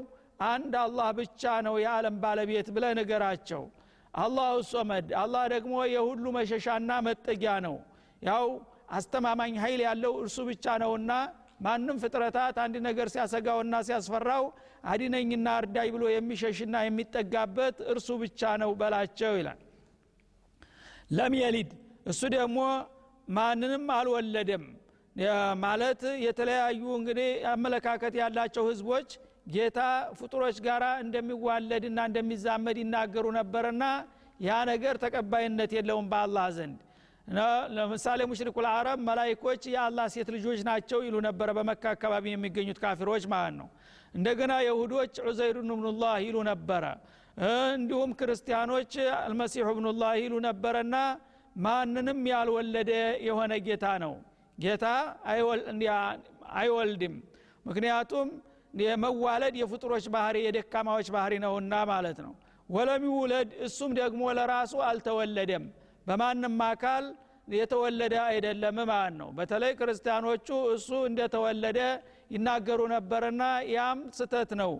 አንድ 0.48 0.72
አላህ 0.82 1.08
ብቻ 1.18 1.42
ነው 1.66 1.74
የዓለም 1.82 2.16
ባለቤት 2.22 2.68
ብለ 2.74 2.84
ንገራቸው። 2.98 3.62
አላሁ 4.14 4.54
ሶመድ 4.70 5.08
አላህ 5.22 5.44
ደግሞ 5.54 5.74
የሁሉ 5.94 6.24
መሸሻና 6.36 6.90
መጠጊያ 7.06 7.52
ነው። 7.66 7.76
ያው 8.22 8.46
አስተማማኝ 8.90 9.54
ኃይል 9.62 9.80
ያለው 9.86 10.12
እርሱ 10.22 10.38
ብቻ 10.50 10.76
ነውና 10.82 11.12
ማንም 11.66 11.96
ፍጥረታት 12.02 12.56
አንድ 12.64 12.76
ነገር 12.86 13.06
ሲያሰጋውና 13.14 13.76
ሲያስፈራው 13.86 14.44
አዲነኝና 14.84 15.48
እርዳይ 15.60 15.88
ብሎ 15.94 16.04
የሚሸሽና 16.10 16.76
የሚጠጋበት 16.84 17.76
እርሱ 17.92 18.08
ብቻ 18.22 18.50
ነው 18.62 18.70
በላቸው 18.80 19.32
ይላል። 19.40 19.60
ለም 21.18 21.34
የሊድ 21.40 21.70
እሱ 22.06 22.20
ደግሞ 22.36 22.58
ማንንም 23.28 23.86
አልወለደም። 23.96 24.64
ማለት 25.62 26.02
የተለያዩ 26.24 26.82
እንግዲህ 26.98 27.30
አመለካከት 27.52 28.14
ያላቸው 28.20 28.64
ህዝቦች 28.68 29.08
ጌታ 29.54 29.78
ፍጡሮች 30.18 30.56
ጋር 30.66 30.82
እንደሚዋለድና 31.04 31.98
እንደሚዛመድ 32.08 32.78
ይናገሩ 32.82 33.26
ነበርና 33.38 33.84
ያ 34.40 34.58
ነገር 34.70 34.94
ተቀባይነት 35.04 35.70
የለውም 35.76 36.06
በአላህ 36.12 36.46
ዘንድ 36.56 36.78
ለምሳሌ 37.76 38.20
ሙሽሪኩል 38.30 38.66
አረብ 38.70 38.98
መላይኮች 39.08 39.62
የአላህ 39.72 40.06
ሴት 40.14 40.28
ልጆች 40.34 40.60
ናቸው 40.68 41.00
ይሉ 41.06 41.16
ነበረ። 41.26 41.48
በመካ 41.58 41.84
አካባቢ 41.94 42.24
የሚገኙት 42.32 42.78
ካፊሮች 42.82 43.24
ማለት 43.32 43.54
ነው። 43.60 43.68
እንደገና 44.14 44.52
የሁዶች 44.66 45.14
ዑዘይሩን 45.24 45.70
ብኑላህ 45.74 46.14
ይሉ 46.26 46.36
ነበረ። 46.50 46.84
እንዲሁም 47.72 48.10
ክርስቲያኖች 48.20 48.92
አልመሲሑ 49.18 49.68
ብኑላህ 49.78 50.12
ይሉ 50.22 50.34
ነበረና 50.46 50.96
ማንንም 51.56 52.20
ያልወለደ 52.30 52.90
የሆነ 53.26 53.52
ጌታ 53.66 53.86
ነው። 54.04 54.14
ጌታ 54.58 54.86
አይወልድም። 56.58 57.14
ምክንያቱም 57.66 58.28
የመዋለድ 58.82 59.54
የፍጡሮች 59.60 60.04
ባህሪ 60.14 60.36
የደካማዎች 60.44 61.08
ባህሪ 61.14 61.34
ነውና 61.44 61.74
ማለት 61.90 62.18
ነው። 62.24 62.32
ወለም 62.68 63.02
ይውለድ 63.08 63.50
እሱም 63.66 63.92
ደግሞ 63.98 64.22
ለራሱ 64.38 64.72
አልተወለደም 64.88 65.64
በማንም 66.08 66.56
አካል 66.66 67.04
የተወለደ 67.54 68.14
አይደለም 68.28 68.78
ማለት 68.90 69.14
ነው። 69.20 69.28
በተለይ 69.38 69.72
ክርስቲያኖቹ 69.78 70.48
እሱ 70.74 70.88
እንደተወለደ 71.08 71.78
ይናገሩ 72.34 72.80
ነበርና 72.94 73.42
ያም 73.72 74.00
ስተት 74.16 74.50
ነው። 74.60 74.72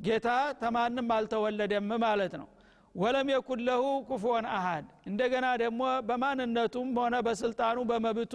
ጌታ 0.00 0.28
ተማንም 0.60 1.08
አልተወለደም 1.16 1.90
ማለት 2.04 2.34
ነው። 2.40 2.48
ወለም 2.94 3.28
የኩን 3.32 3.60
ለሁ 3.66 3.84
ኩፎን 4.08 4.46
አሃድ። 4.52 4.86
እንደገና 5.10 5.46
ደግሞ 5.62 5.80
በማንነቱም 6.08 6.90
ሆነ 7.00 7.16
በስልጣኑ 7.26 7.78
በመብቱ 7.90 8.34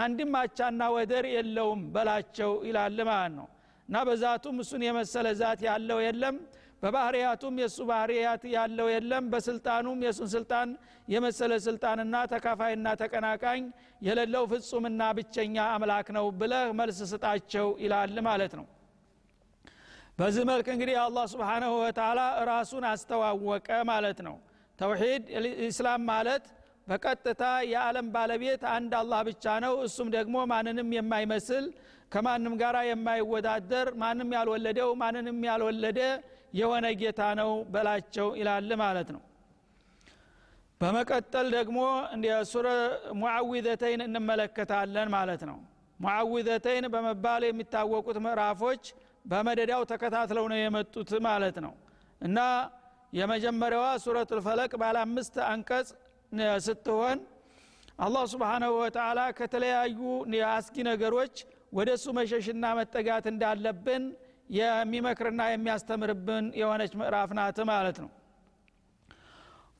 አንድም 0.00 0.32
አቻና 0.40 0.82
ወደር 0.94 1.26
የለውም 1.34 1.82
በላቸው 1.94 2.52
ይላል 2.68 2.98
ማለት 3.10 3.34
ነው። 3.38 3.48
እና 3.88 4.02
በዛቱም 4.08 4.56
እሱን 4.64 4.82
የመሰለ 4.86 5.28
ዛት 5.38 5.60
ያለው 5.68 5.98
የለም 6.04 6.36
በባህርያቱም 6.82 7.54
የእሱ 7.60 7.78
ባህርያት 7.88 8.42
ያለው 8.54 8.86
የለም። 8.92 9.24
በስልጣኑም 9.32 9.98
የእሱን 10.04 10.28
ስልጣን 10.34 10.68
የመሰለ 11.08 11.52
ስልጣንና 11.66 12.16
ተካፋይና 12.32 12.86
ተቀናቃኝ 13.00 13.62
የሌለው 14.02 14.44
ፍጹምና 14.52 15.02
ብቸኛ 15.18 15.56
አምላክ 15.74 16.08
ነው 16.16 16.26
ብለህ 16.40 16.68
መልስ 16.80 17.00
ስጣቸው 17.12 17.68
ይላል 17.84 18.16
ማለት 18.28 18.54
ነው። 18.60 18.66
በዚህ 20.18 20.44
መልክ 20.48 20.66
እንግዲህ 20.72 20.96
አላህ 21.02 21.24
ስብሓናሁ 21.32 21.74
ወተላ 21.82 22.20
ራሱን 22.50 22.84
አስተዋወቀ 22.88 23.68
ማለት 23.90 24.18
ነው። 24.26 24.34
ተውሒድ 24.78 25.22
ኢስላም 25.66 26.02
ማለት 26.10 26.44
በቀጥታ 26.86 27.42
የዓለም 27.70 28.06
ባለቤት 28.14 28.62
አንድ 28.74 28.92
አላህ 29.00 29.20
ብቻ 29.28 29.44
ነው። 29.64 29.74
እሱም 29.86 30.08
ደግሞ 30.16 30.36
ማንንም 30.52 30.88
የማይመስል 30.96 31.64
ከማንም 32.12 32.54
ጋር 32.62 32.76
የማይወዳደር 32.88 33.88
ማንም 34.02 34.30
ያልወለደው 34.36 34.90
ማንንም 35.02 35.38
ያልወለደ 35.48 36.00
የሆነ 36.52 36.86
ጌታ 37.00 37.20
ነው 37.40 37.50
በላቸው 37.72 38.28
ይላል 38.40 38.70
ማለት 38.82 39.08
ነው። 39.14 39.22
በመቀጠል 40.80 41.46
ደግሞ 41.56 41.78
ሱረ 42.50 42.68
ሙዓዊዘተይን 43.20 44.02
እንመለከታለን 44.06 45.08
ማለት 45.16 45.42
ነው። 45.50 45.58
ሙዓዊዘተይን 45.98 46.84
በመባል 46.94 47.42
የሚታወቁት 47.46 48.18
ምዕራፎች 48.26 48.84
በመደዳው 49.24 49.82
ተከታትለው 49.90 50.44
ነው 50.52 50.58
የመጡት 50.60 51.10
ማለት 51.26 51.56
ነው። 51.64 51.72
እና 52.20 52.38
የመጀመሪያዋ 53.12 53.86
ሱረቱ 54.04 54.30
ልፈለቅ 54.38 54.72
ባለ 54.82 54.96
አምስት 55.04 55.36
አንቀጽ 55.50 55.88
ስትሆን 56.66 57.18
አላህ 57.98 58.24
ስብሓናሁ 58.32 58.72
ወተላ 58.82 59.20
ከተለያዩ 59.38 59.98
አስጊ 60.50 60.76
ነገሮች 60.88 61.34
ወደ 61.72 61.88
እሱ 61.96 62.06
መሸሽና 62.18 62.66
መጠጋት 62.78 63.24
እንዳለብን 63.32 64.04
የሚመክርና 64.50 65.42
የሚያስተምርብን 65.50 66.46
የሆነች 66.60 66.92
ምዕራፍ 67.00 67.30
ናት 67.38 67.58
ማለት 67.70 67.98
ነው። 68.04 68.10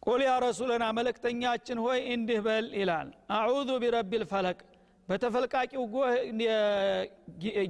ቁል 0.03 0.21
ያ 0.25 0.33
ረሱለና 0.45 0.85
መልእክተኛችን 0.99 1.79
ሆይ 1.85 1.99
እንዲህ 2.12 2.39
በል 2.47 2.67
ይላል። 2.81 3.09
አዑዙ 3.37 3.71
ቢረቢ 3.83 4.12
ልፈለቅ 4.23 4.59
በተፈልቃቂው 5.09 5.83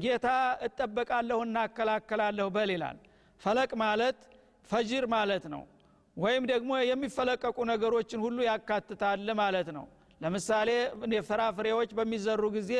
ጌታ 0.04 0.26
እጠበቃለሁና 0.66 1.56
እከላከላለሁ 1.68 2.46
በል 2.56 2.70
ይላል። 2.74 2.98
ፈለቅ 3.40 3.70
ማለት 3.82 4.18
ፈጅር 4.70 5.04
ማለት 5.14 5.44
ነው። 5.54 5.62
ወይም 6.16 6.44
ደግሞ 6.50 6.70
የሚፈለቀቁ 6.82 7.58
ነገሮችን 7.70 8.20
ሁሉ 8.24 8.38
ያካትታል 8.48 9.28
ማለት 9.40 9.68
ነው። 9.76 9.86
ለምሳሌ 10.20 10.70
ፍራፍሬዎች 11.28 11.90
በሚዘሩ 11.98 12.42
ጊዜ 12.56 12.72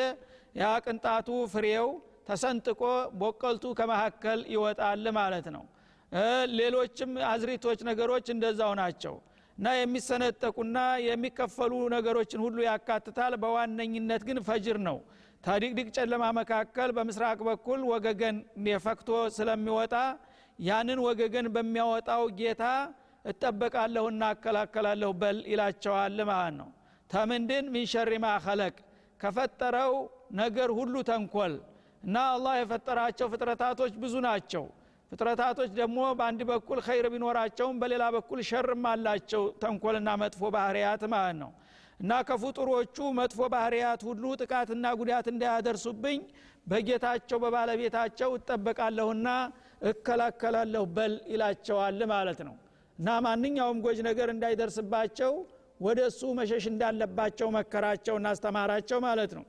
ያ 0.56 0.68
ቅንጣቱ 0.84 1.28
ፍሬው 1.52 1.88
ተሰንጥቆ 2.30 2.82
ቦቀልቱ 3.20 3.64
ከመካከል 3.78 4.40
ይወጣል 4.52 5.06
ማለት 5.16 5.46
ነው። 5.54 5.64
ሌሎችም 6.58 7.10
አዝሪቶች 7.30 7.80
ነገሮች 7.88 8.26
እንደዛው 8.34 8.72
ናቸው። 8.80 9.14
እና 9.58 9.68
የሚሰነጠቁና 9.76 10.76
የሚከፈሉ 11.06 11.72
ነገሮችን 11.94 12.40
ሁሉ 12.44 12.58
ያካትታል። 12.66 13.32
በዋነኝነት 13.42 14.22
ግን 14.28 14.38
ፈጅር 14.46 14.78
ነው። 14.86 14.98
ታዲቅዲቅ 15.44 15.88
ጨለማ 15.96 16.24
መካከል 16.38 16.88
በምስራቅ 16.96 17.38
በኩል 17.48 17.80
ወገገን 17.90 18.36
የፈክቶ 18.68 19.08
ስለሚወጣ 19.36 19.94
ያንን 20.58 20.98
ወገገን 21.06 21.46
በሚያወጣው 21.54 22.22
ጌታ 22.40 22.64
እጠበቃለሁና 23.24 24.22
አከላከላለሁ 24.32 25.10
በል 25.20 25.38
ይላቸዋል 25.52 26.18
ማለት 26.30 26.54
ነው። 26.60 26.68
ተምንድን 27.10 27.66
من 27.74 27.86
شر 27.92 28.14
ما 28.22 28.30
خلق 28.44 28.74
ከፈጠረው 29.20 29.94
ነገር 30.34 30.68
ሁሉ 30.78 30.94
ተንኮል 31.08 31.54
እና 32.02 32.16
አላህ 32.32 32.54
የፈጠራቸው 32.58 33.26
ፍጥረታቶች 33.32 33.92
ብዙ 34.02 34.14
ናቸው። 34.26 34.64
ፍጥረታቶች 35.12 35.70
ደግሞ 35.78 35.98
በአንድ 36.18 36.40
በኩል 36.50 36.78
خير 36.86 37.06
ቢኖራቸውም 37.12 37.78
በሌላ 37.80 38.04
በኩል 38.16 38.40
شر 38.50 38.71
ም 38.71 38.84
አላቸው። 38.90 39.42
ተንኮልና 39.62 40.10
መጥፎ 40.22 40.42
ባህርያት 40.54 41.02
ማለት 41.14 41.36
ነው። 41.42 41.50
እና 42.00 42.12
ከፍጡሮቹ 42.28 42.96
መጥፎ 43.18 43.40
ባህርያት 43.54 44.00
ሁሉ 44.08 44.24
ጥቃትና 44.40 44.86
ጉዳት 45.00 45.26
እንዳያደርሱብኝ 45.32 46.20
በጌታቸው 46.66 47.38
በባለቤታቸው 47.44 48.30
እጠበቃለሁና 48.38 49.28
እከላከላለሁ 49.90 50.84
በል 50.96 51.14
ይላቸዋል 51.32 52.00
ማለት 52.12 52.40
ነው። 52.48 52.54
እና 52.98 53.10
ማንኛውም 53.26 53.78
ጎጅ 53.84 53.98
ነገር 54.08 54.28
እንዳይደርስባቸው 54.34 55.32
ወደ 55.80 56.00
እሱ 56.08 56.22
መሸሽ 56.38 56.64
እንዳለባቸው 56.72 57.48
መከራቸውና 57.56 58.26
አስተማራቸው 58.34 58.98
ማለት 59.06 59.32
ነው 59.38 59.44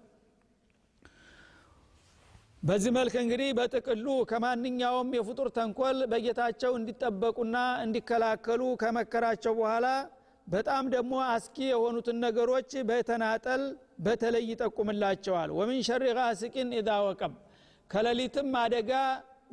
በዚህ 2.63 2.91
መልክ 2.95 3.13
እንግዲህ 3.21 3.47
በጥቅሉ 3.57 4.07
ከማንኛውም 4.29 5.07
የፍጡር 5.17 5.47
ተንኮል 5.55 5.99
በጌታቸው 6.11 6.73
እንዲጠበቁና 6.79 7.55
እንዲከላከሉ 7.85 8.61
ከመከራቸው 8.81 9.53
በኋላ 9.59 9.87
በጣም 10.47 10.83
ደግሞ 10.93 11.13
አስኪ 11.29 11.57
የሆኑትን 11.69 12.17
ነገሮች 12.25 12.71
በተናጠል 12.89 13.63
በተለይ 14.05 14.45
ይጠቁምላቸዋል። 14.51 15.49
ወሚን 15.57 15.81
ሸሪ 15.87 16.05
ጋስቂን 16.19 16.69
ኢዛ 16.79 16.99
ወቀብ 17.07 17.33
ከሌሊትም 17.89 18.51
አደጋ 18.61 18.91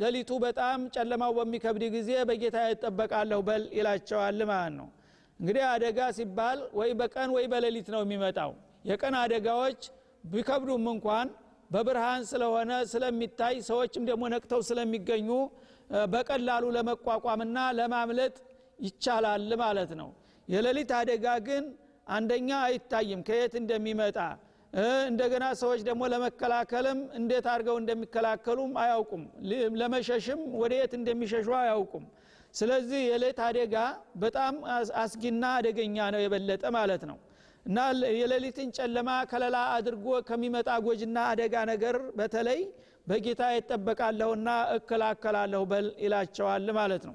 ሌሊቱ 0.02 0.30
በጣም 0.44 0.80
ጨለማው 0.94 1.32
በሚከብድ 1.38 1.84
ጊዜ 1.96 2.10
በጌታ 2.28 2.58
ይጠበቃለሁ 2.68 3.40
በል 3.48 3.64
ይላቸዋል 3.78 4.40
ማለት 4.50 4.74
ነው። 4.78 4.88
እንግዲህ 5.40 5.64
አደጋ 5.72 5.98
ሲባል 6.16 6.60
ወይ 6.78 6.90
በቀን 7.00 7.30
ወይ 7.36 7.46
በሌሊት 7.52 7.88
ነው 7.94 8.02
የሚመጣው። 8.04 8.52
የቀን 8.90 9.14
አደጋዎች 9.22 9.80
ቢከብዱም 10.24 10.86
እንኳን 10.94 11.28
በብርሃን 11.70 12.22
ስለሆነ 12.30 12.72
ስለሚታይ 12.92 13.56
ሰዎችም 13.68 14.04
ደግሞ 14.10 14.22
ነቅተው 14.34 14.60
ስለሚገኙ 14.68 15.30
በቀላሉ 16.12 16.64
ለመቋቋምና 16.76 17.58
ለማምለጥ 17.78 18.34
ይቻላል 18.78 19.50
ማለት 19.62 19.92
ነው። 20.00 20.08
የሌሊት 20.48 20.90
አደጋ 20.98 21.26
ግን 21.48 21.64
አንደኛ 22.10 22.50
አይታይም 22.66 23.22
ከየት 23.28 23.54
እንደሚመጣ። 23.60 24.18
እንደገና 25.08 25.44
ሰዎች 25.60 25.80
ደግሞ 25.88 26.02
ለመከላከልም 26.12 26.98
እንዴት 27.18 27.46
አድርገው 27.52 27.76
እንደሚከላከሉም 27.80 28.72
አያውቁም። 28.82 29.22
ለመሸሽም 29.80 30.40
ወደ 30.62 30.72
የት 30.80 30.92
እንደሚሸሹ 30.98 31.48
አያውቁም። 31.60 32.04
ስለዚህ 32.54 33.00
የሌት 33.08 33.38
አደጋ 33.46 33.74
በጣም 34.16 34.54
አስጊና 35.02 35.44
አደገኛ 35.58 35.96
ነው 36.14 36.20
የበለጠ 36.24 36.64
ማለት 36.76 37.02
ነው 37.10 37.18
እና 37.68 37.78
የሌሊትን 38.14 38.68
ጨለማ 38.76 39.10
ከለላ 39.30 39.56
አድርጎ 39.74 40.06
ከሚመጣ 40.28 40.68
ጎጅና 40.84 41.16
አደጋ 41.30 41.54
ነገር 41.70 41.96
በተለይ 42.18 42.60
በጌታ 43.06 43.42
ይጠበቃለሁና 43.54 44.48
እከላከላለሁ 44.76 45.62
በል 45.70 45.86
ይላቸዋል 46.04 46.66
ማለት 46.78 47.02
ነው። 47.08 47.14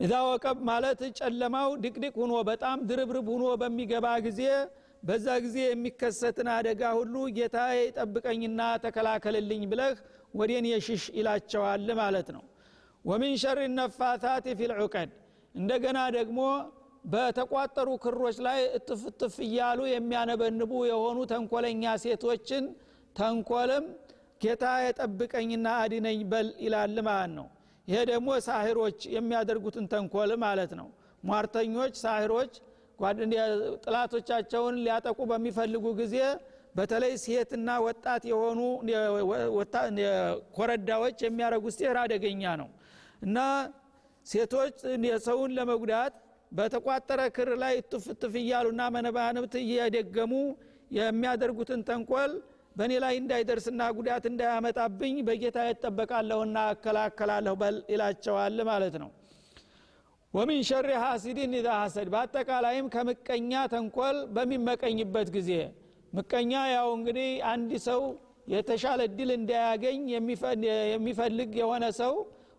ኢዛ 0.00 0.14
ወቀብ 0.28 0.58
ማለት 0.68 1.00
ጨለማው 1.18 1.70
ድቅድቅ 1.82 2.14
ሁኖ 2.22 2.34
በጣም 2.48 2.78
ድርብርብ 2.88 3.26
ሁኖ 3.34 3.44
በሚገባ 3.60 4.06
ጊዜ 4.26 4.40
በዛ 5.02 5.26
ጊዜ 5.44 5.56
የሚከሰትን 5.64 6.48
አደጋ 6.54 6.82
ሁሉ 6.98 7.14
ጌታ 7.36 7.56
ጠብቀኝና 7.96 8.60
ተከላከልልኝ 8.84 9.62
ብለህ 9.72 9.96
ወደኔ 10.34 10.66
ሽሽ 10.70 11.04
ይላቸዋል 11.18 11.86
ማለት 12.00 12.28
ነው። 12.36 12.44
ومن 13.04 13.34
شر 13.42 13.58
النفاثات 13.78 14.46
في 14.60 14.77
العقد 14.77 15.10
እንደገና 15.54 15.98
ደግሞ 16.16 16.38
በተቋጠሩ 17.04 17.88
ክሮች 18.04 18.36
ላይ 18.46 18.60
እጥፍጥፍ 18.78 19.34
እያሉ 19.46 19.80
የሚያነበንቡ 19.90 20.72
የሆኑ 20.90 21.18
ተንኮለኛ 21.32 21.84
ሴቶችን 22.04 22.64
ተንኮልም 23.16 23.84
ጌታዬ 24.42 24.64
ጠብቀኝና 24.84 25.66
አድነኝ 25.82 26.20
በል 26.32 26.48
ይላል 26.64 26.96
ማለት 27.08 27.32
ነው። 27.38 27.46
ይሄ 27.88 27.98
ደግሞ 28.10 28.28
ሳሂሮች 28.46 28.98
የሚያደርጉትን 29.14 29.86
ተንኮል 29.92 30.30
ማለት 30.44 30.72
ነው። 30.80 30.88
ሟርተኞች 31.22 31.94
ሳሂሮች 32.04 32.54
ጥላቶቻቸውን 33.84 34.74
ሊያጠቁ 34.84 35.18
በሚፈልጉ 35.30 35.86
ጊዜ 36.00 36.16
በተለይ 36.76 37.12
ሴትና 37.24 37.68
ወጣት 37.86 38.22
የሆኑ 38.30 38.60
ኮረዳዎች 40.56 41.18
የሚያደረጉት 41.26 41.74
ሴር 41.78 41.96
አደገኛ 42.02 42.42
ነው። 42.62 42.68
እና 43.22 43.38
ሴቶች 44.26 44.76
የሰውን 45.06 45.50
ለመጉዳት 45.56 46.14
በተቋጠረ 46.54 47.20
ክር 47.36 47.50
ላይ 47.62 47.74
እጥፍጥፍ 47.80 48.34
እያሉና 48.40 48.82
መነባንብት 48.94 49.54
እየደገሙ 49.62 50.32
የሚያደርጉትን 50.98 51.80
ተንኮል 51.88 52.32
በእኔ 52.76 52.92
ላይ 53.04 53.14
እንዳይደርስና 53.20 53.82
ጉዳት 53.96 54.24
እንዳያመጣብኝ 54.30 55.16
በጌታ 55.26 55.58
ይጠበቃለሁና 55.68 56.58
እከላከላለሁ 56.74 57.54
በል 57.60 57.76
ይላቸዋል 57.92 58.58
ማለት 58.70 58.96
ነው። 59.02 59.10
ወሚን 60.34 60.62
ሸሪ 60.68 60.88
ሐሲድን 61.02 61.52
ኢዛ 61.58 61.68
ሐሰድ። 61.80 62.08
በአጠቃላይም 62.14 62.86
ከምቀኛ 62.94 63.52
ተንኮል 63.74 64.16
በሚመቀኝበት 64.36 65.28
ጊዜ 65.36 65.50
ምቀኛ 66.12 66.52
ያው 66.72 66.88
እንግዲህ 66.96 67.28
አንድ 67.52 67.70
ሰው 67.86 68.00
የተሻለ 68.52 69.00
እድል 69.08 69.30
እንዳያገኝ 69.36 70.00
የሚፈልግ 70.92 71.52
የሆነ 71.60 71.84
ሰው 72.00 72.14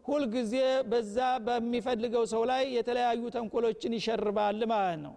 ሁልጊዜ 0.05 0.55
በዛ 0.89 1.15
በሚፈልገው 1.45 2.23
ሰው 2.33 2.43
ላይ 2.49 2.63
የተለያዩ 2.75 3.23
ተንኮሎችን 3.35 3.95
ይሸርባል 3.97 4.59
ማለት 4.71 4.99
ነው። 5.05 5.13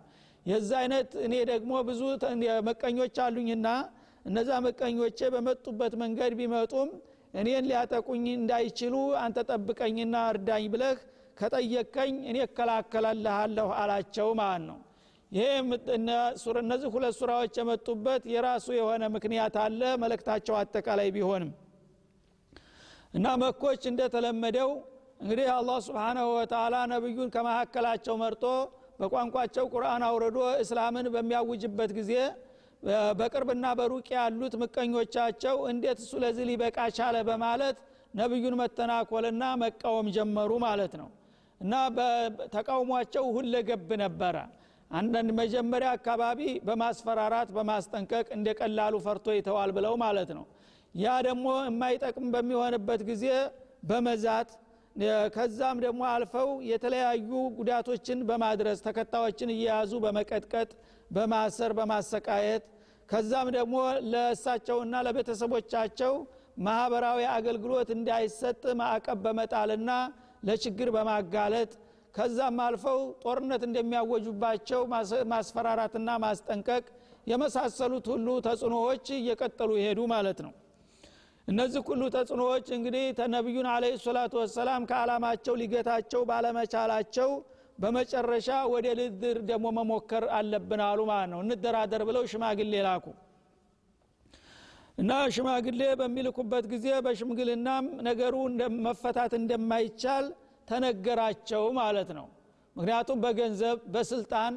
የዛ 0.46 0.70
አይነት 0.82 1.10
እኔ 1.24 1.34
ደግሞ 1.50 1.72
ብዙ 1.88 2.02
መቀኞች 2.68 3.16
አሉኝና 3.24 3.68
እነዛ 4.24 4.50
መቀኞቼ 4.66 5.20
በመጡበት 5.34 5.92
መንገድ 6.02 6.32
ቢመጡም 6.38 6.88
እኔን 7.34 7.64
ሊያጠቁኝ 7.70 8.24
እንዳይችሉ 8.34 8.94
አንተ 9.22 9.38
ጠብቀኝና 9.50 10.16
እርዳኝ 10.32 10.64
ብለህ 10.74 10.98
ከጠየቀኝ 11.38 12.14
እኔ 12.30 12.36
እከላከላልሃለሁ 12.46 13.68
አላቸው 13.80 14.28
ማለት 14.40 14.64
ነው። 14.70 14.78
ይሄ 15.32 15.46
እነዚህ 16.58 16.88
ሁለት 16.94 17.14
ሱራዎች 17.18 17.56
የመጡበት 17.60 18.22
የራሱ 18.32 18.66
የሆነ 18.78 19.04
ምክንያት 19.16 19.56
አለ። 19.64 19.80
መልእክታቸው 20.02 20.54
አጠቃላይ 20.60 21.08
ቢሆንም 21.16 21.50
እና 23.14 23.26
መኮች 23.42 23.82
እንደተለመደው 23.90 24.70
እንግዲህ 25.20 25.46
አላህ 25.54 25.78
ስብሓናሁ 25.86 26.26
ወተላ 26.34 26.74
ነቢዩን 26.92 27.30
ከመካከላቸው 27.34 28.16
መርጦ 28.22 28.44
በቋንቋቸው 29.00 29.64
ቁርአን 29.72 30.02
አውርዶ 30.08 30.38
እስላምን 30.62 31.06
በሚያውጅበት 31.14 31.90
ጊዜ 31.98 32.12
በቅርብና 33.18 33.66
በሩቅ 33.78 34.06
ያሉት 34.16 34.54
ምቀኞቻቸው 34.60 35.56
እንዴት 35.70 35.98
እሱ 36.02 36.12
ለዚህ 36.22 36.44
ሊበቃ 36.50 36.78
ቻለ 36.98 37.16
በማለት 37.28 37.78
ነቢዩን 38.14 38.54
መተናኮልና 38.60 39.44
መቃወም 39.62 40.06
ጀመሩ 40.16 40.50
ማለት 40.66 40.92
ነው። 41.00 41.08
እና 41.60 41.72
ተቃውሟቸው 42.54 43.24
ሁለገብ 43.36 43.90
ነበረ። 44.02 44.36
አንዳንድ 44.90 45.30
መጀመሪያ 45.40 45.88
አካባቢ 45.96 46.38
በማስፈራራት 46.68 47.48
በማስጠንቀቅ 47.56 48.26
እንደ 48.36 48.48
ቀላሉ 48.60 48.94
ፈርቶ 49.06 49.26
ይተዋል 49.38 49.70
ብለው 49.76 49.94
ማለት 50.04 50.30
ነው 50.36 50.44
ያ 50.94 51.14
ደግሞ 51.26 51.46
የማይጠቅም 51.66 52.26
በሚሆንበት 52.34 53.02
ጊዜ 53.10 53.24
በመዛት 53.90 54.50
ከዛም 55.34 55.76
ደግሞ 55.84 56.02
አልፈው 56.12 56.48
የተለያዩ 56.70 57.28
ጉዳቶችን 57.58 58.18
በማድረስ 58.28 58.78
ተከታዮችን 58.86 59.52
እየያዙ 59.54 59.92
በመቀጥቀጥ 60.04 60.70
በማሰር 61.16 61.72
በማሰቃየት 61.78 62.64
ከዛም 63.08 63.48
ደግሞ 63.56 63.76
ለእሳቸውና 64.12 64.94
ለቤተሰቦቻቸው 65.06 66.14
ማህበራዊ 66.66 67.20
አገልግሎት 67.36 67.90
እንዳይሰጥ 67.96 68.62
ማዕቀብ 68.80 69.18
በመጣልና 69.26 69.90
ለችግር 70.48 70.88
በማጋለጥ 70.96 71.70
ከዛም 72.14 72.58
አልፈው 72.66 73.00
ጦርነት 73.24 73.62
እንደሚያወጁባቸው 73.66 74.80
ማስፈራራትና 75.32 76.10
ማስጠንቀቅ 76.24 76.84
የመሳሰሉት 77.26 78.06
ሁሉ 78.12 78.28
ተጽዕኖዎች 78.46 79.06
እየቀጠሉ 79.16 79.70
ይሄዱ 79.80 80.00
ማለት 80.14 80.38
ነው 80.46 80.52
እነዚህ 81.48 81.82
ሁሉ 81.88 82.02
ተጽዕኖዎች 82.14 82.66
እንግዲህ 82.76 83.04
ተነቢዩን 83.18 83.66
አለ 83.72 83.84
ሰላቱ 84.02 84.32
ወሰላም 84.40 84.82
ከዓላማቸው 84.90 85.54
ሊገታቸው 85.60 86.22
ባለመቻላቸው 86.30 87.30
በመጨረሻ 87.78 88.48
ወደ 88.72 88.86
ልድር 88.98 89.38
ደግሞ 89.50 89.66
መሞከር 89.78 90.24
አለብን 90.38 90.80
አሉ 90.86 91.00
ማለት 91.10 91.30
ነው። 91.32 91.40
እንደራደር 91.46 92.02
ብለው 92.08 92.24
ሽማግሌ 92.32 92.72
ላኩ። 92.86 93.06
እና 94.98 95.12
ሽማግሌ 95.34 95.80
በሚልኩበት 96.00 96.64
ጊዜ 96.72 96.86
በሽምግልናም 97.06 97.84
ነገሩ 98.08 98.34
መፈታት 98.86 99.32
እንደማይቻል 99.38 100.26
ተነገራቸው 100.68 101.64
ማለት 101.78 102.10
ነው። 102.18 102.26
ምክንያቱም 102.76 103.20
በገንዘብ 103.24 103.78
በስልጣን 103.94 104.54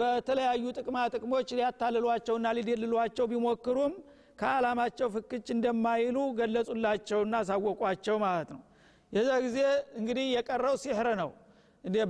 በተለያዩ 0.00 0.64
ጥቅማ 0.78 0.96
ጥቅሞች 1.14 1.48
ሊያታልሏቸውና 1.58 2.48
ሊደልሏቸው 2.58 3.26
ቢሞክሩም 3.32 3.92
ከዓላማቸው 4.40 5.08
ፍክች 5.14 5.46
እንደማይሉ 5.54 6.16
ገለጹላቸውና 6.38 7.34
አሳወቋቸው 7.42 8.16
ማለት 8.24 8.50
ነው። 8.54 8.60
የዛ 9.12 9.30
ጊዜ 9.46 9.58
እንግዲህ 10.00 10.26
የቀረው 10.34 10.74
ሲሕር 10.82 11.08
ነው። 11.22 11.30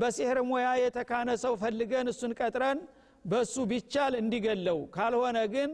በሲሕር 0.01 0.39
ሙያ 0.49 0.69
የተካነ 0.81 1.31
ሰው 1.43 1.53
ፈልገን 1.61 2.07
እሱን 2.13 2.33
ቀጥረን 2.41 2.79
በሱ 3.25 3.55
ቢቻል 3.71 4.13
እንዲገለው 4.21 4.79
ካልሆነ 4.95 5.39
ግን 5.55 5.71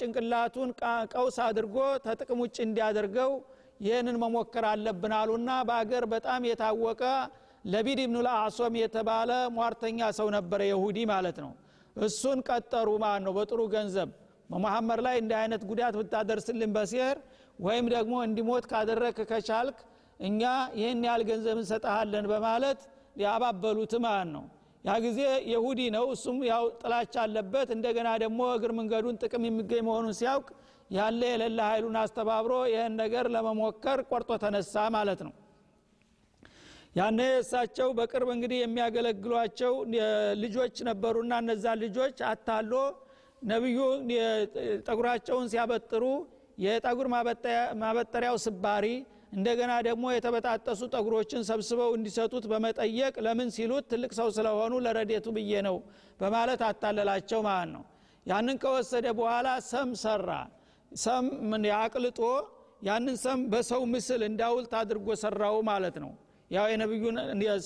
ጭንቅላቱን 0.00 0.70
ቀውስ 1.12 1.36
አድርጎ 1.46 1.76
ተጥቅም 2.04 2.40
ውጭ 2.44 2.56
እንዲያደርገው 2.66 3.32
ይህንን 3.80 4.16
መሞከር 4.22 4.64
አለብን 4.70 5.12
አሉና 5.18 5.50
በአገር 5.68 6.04
በጣም 6.12 6.40
የታወቀ 6.48 7.02
ለቢድ 7.64 8.00
ብኑ 8.02 8.18
ለአሶም 8.26 8.74
የተባለ 8.80 9.30
ሟርተኛ 9.56 10.10
ሰው 10.18 10.28
ነበረ 10.36 10.60
የሁዲ 10.68 10.98
ማለት 11.12 11.38
ነው። 11.44 11.52
እሱን 11.96 12.38
ቀጠሩ 12.48 12.88
ማለት 13.04 13.22
ነው 13.26 13.32
በጥሩ 13.38 13.60
ገንዘብ 13.74 14.10
በመሐመድ 14.50 15.00
ላይ 15.06 15.16
እንዲህ 15.20 15.36
አይነት 15.40 15.62
ጉዳት 15.70 15.94
ብታደርስልን 16.00 16.70
በሴር 16.76 17.16
ወይም 17.58 17.86
ደግሞ 17.94 18.14
እንዲሞት 18.26 18.64
ካደረክ 18.70 19.18
ከቻልክ 19.30 19.78
እኛ 20.20 20.40
ይህን 20.78 21.02
ያህል 21.06 21.22
ገንዘብ 21.28 21.58
እንሰጠሃለን 21.58 22.26
በማለት 22.32 22.80
ያባበሉት 23.16 23.92
ማለት 24.04 24.28
ነው? 24.34 24.44
ያ 24.84 24.92
ጊዜ 25.04 25.20
የሁዲ 25.52 25.80
ነው። 25.94 26.04
እሱም 26.14 26.38
ያው 26.50 26.64
ጥላቻ 26.80 27.14
አለበት። 27.24 27.68
እንደገና 27.76 28.08
ደግሞ 28.22 28.40
እግር 28.56 28.72
መንገዱን 28.78 29.16
ጥቅም 29.22 29.44
የሚገኝ 29.48 29.82
መሆኑን 29.88 30.14
ሲያውቅ 30.20 30.48
ያለ 30.90 31.20
የሌለ 31.32 31.58
ኃይሉን 31.68 31.96
አስተባብሮ 32.00 32.52
ይህን 32.72 32.94
ነገር 33.02 33.26
ለመሞከር 33.34 34.00
ቆርጦ 34.10 34.30
ተነሳ 34.44 34.84
ማለት 34.96 35.20
ነው። 35.26 35.32
ያነ 36.98 37.20
እሳቸው 37.40 37.88
በቅርብ 37.98 38.28
እንግዲህ 38.34 38.58
የሚያገለግሏቸው 38.62 39.74
ልጆች 40.42 40.76
ነበሩና 40.88 41.32
እነዛ 41.42 41.74
ልጆች 41.82 42.16
አታሎ 42.30 42.72
ነቢዩ 43.42 43.78
ጠጉራቸውን 44.86 45.46
ሲያበጥሩ 45.52 46.04
የጠጉር 46.58 47.06
ማበጠሪያው 47.82 48.36
ስባሪ 48.44 48.86
እንደገና 49.32 49.72
ደግሞ 49.86 50.04
የተበጣጠሱ 50.12 50.80
ጠጉሮችን 50.94 51.42
ሰብስበው 51.48 51.90
እንዲሰጡት 51.98 52.44
በመጠየቅ 52.52 53.14
ለምን 53.26 53.48
ሲሉት 53.56 53.84
ትልቅ 53.92 54.12
ሰው 54.18 54.28
ስለሆኑ 54.36 54.72
ለረዴቱ 54.86 55.26
ብዬ 55.36 55.52
ነው 55.68 55.76
በማለት 56.20 56.62
አታለላቸው 56.68 57.40
ማለት 57.48 57.70
ነው። 57.76 57.84
ያንን 58.26 58.56
ከወሰደ 58.62 59.06
በኋላ 59.18 59.48
ሰም 59.70 59.90
ሰራ። 60.02 60.30
ሰም 60.92 61.26
አቅልጦ 61.78 62.20
ያንን 62.82 63.16
ሰም 63.24 63.40
በሰው 63.52 63.82
ምስል 63.92 64.22
እንዳውልት 64.28 64.72
አድርጎ 64.80 65.08
ሰራው 65.22 65.56
ማለት 65.70 65.96
ነው። 66.04 66.12
ያው 66.50 66.66
የነቢዩን 66.72 67.16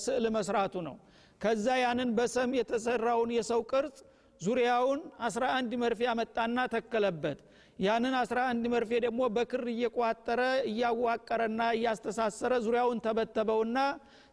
ስዕል 0.03 0.25
መስራቱ 0.35 0.75
ነው። 0.87 0.95
ከዛ 1.41 1.67
ያንን 1.83 2.09
በሰም 2.17 2.51
የተሰራውን 2.59 3.31
የሰው 3.37 3.61
ቅርጽ 3.71 3.97
ዙሪያውን 4.41 4.99
11 5.25 5.75
መርፌ 5.81 6.01
አመጣና 6.11 6.57
ተከለበት። 6.73 7.39
ያንን 7.79 8.13
11 8.17 8.67
መርፌ 8.73 8.91
ደግሞ 9.05 9.21
በክር 9.35 9.63
እየቋጠረ 9.71 10.41
እያዋቀረና 10.69 11.61
እያስተሳሰረ 11.77 12.51
ዙሪያውን 12.65 12.99
ተበተበውና 13.05 13.77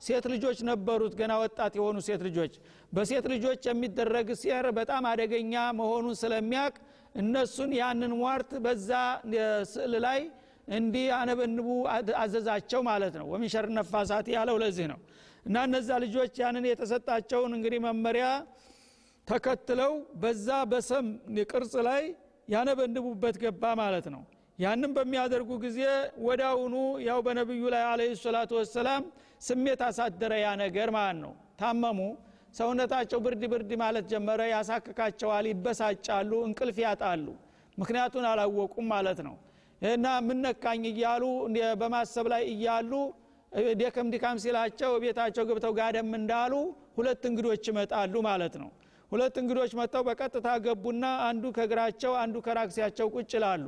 ሴት 0.02 0.26
ልጆች 0.32 0.58
ነበሩት። 0.68 1.14
ገና 1.20 1.32
ወጣት 1.42 1.72
የሆኑ 1.78 1.96
ሴት 2.08 2.22
ልጆች። 2.28 2.54
በሴት 2.92 3.26
ልጆች 3.34 3.62
የሚደረግ 3.70 4.30
ሲር 4.42 4.68
በጣም 4.78 5.02
አደገኛ 5.12 5.54
መሆኑን 5.80 6.16
ስለሚያቅ 6.22 6.74
እነሱን 7.14 7.72
ያንን 7.80 8.14
ሟርት 8.20 8.52
በዛ 8.64 8.90
ስዕል 9.72 9.94
ላይ 10.06 10.20
እንዲህ 10.74 11.06
አነበንቡ 11.18 11.68
አዘዛቸው 12.22 12.80
ማለት 12.88 13.14
ነው። 13.20 13.26
ወሚንሸር 13.32 13.66
ነፋሳት 13.78 14.26
ያለው 14.34 14.56
ለዚህ 14.62 14.86
ነው። 14.92 15.00
እና 15.46 15.56
እነዛ 15.68 15.90
ልጆች 16.04 16.34
ያንን 16.42 16.64
የተሰጣቸውን 16.70 17.52
እንግዲህ 17.56 17.80
መመሪያ 17.86 18.26
ተከትለው 19.28 19.92
በዛ 20.22 20.48
በሰም 20.70 21.06
ቅርጽ 21.50 21.74
ላይ 21.88 22.02
ያነበንቡበት 22.48 23.37
ገባ 23.42 23.64
ማለት 23.80 24.06
ነው። 24.14 24.22
ያንም 24.58 24.90
በሚያደርጉ 24.96 25.50
ጊዜ 25.64 25.78
ወዳውኑ 26.26 26.74
ያው 27.06 27.18
በነቢዩ 27.26 27.62
ላይ 27.74 27.85
አለ 27.90 28.00
ሰላቱ 28.22 28.50
ወሰላም 28.61 29.04
ስሜት 29.42 29.80
አሳደረ 29.87 30.32
ያ 30.40 30.50
ነገር 30.62 30.88
ማለት 30.96 31.18
ነው። 31.24 31.32
ታመሙ። 31.61 32.00
ሰውነታቸው 32.54 33.18
ብርድ 33.24 33.42
ብርድ 33.52 33.70
ማለት 33.82 34.04
ጀመረ። 34.12 34.40
ያሳክካቸዋል 34.52 35.46
ይበሳጫሉ 35.52 36.32
እንቅልፍ 36.48 36.78
ያጣሉ። 36.85 37.26
ምክንያቱን 37.78 38.26
አላወቁም 38.30 38.87
ማለት 38.94 39.20
ነው። 39.28 39.37
እና 39.82 40.06
ምነካኝ 40.26 40.82
እያሉ 40.90 41.22
በማሰብ 41.80 42.26
ላይ 42.32 42.42
እያሉ 42.52 42.92
ደከም 43.80 44.06
ድካም 44.12 44.37
ሲላቸው 44.42 44.92
ቤታቸው 45.02 45.44
ገብተው 45.48 45.72
ጋደም 45.78 46.11
እንዳሉ 46.18 46.52
ሁለት 46.96 47.24
እንግዶች 47.30 47.64
ይመጣሉ 47.70 48.14
ማለት 48.28 48.54
ነው 48.62 48.70
ሁለት 49.12 49.35
እንግዶች 49.40 49.72
መጥተው 49.79 50.03
በቀጥታ 50.07 50.48
ገቡና 50.64 51.05
አንዱ 51.27 51.44
ከግራቸው 51.57 52.12
አንዱ 52.20 52.37
ከራክሲያቸው 52.46 53.07
ቁጭ 53.14 53.33
ላሉ 53.42 53.64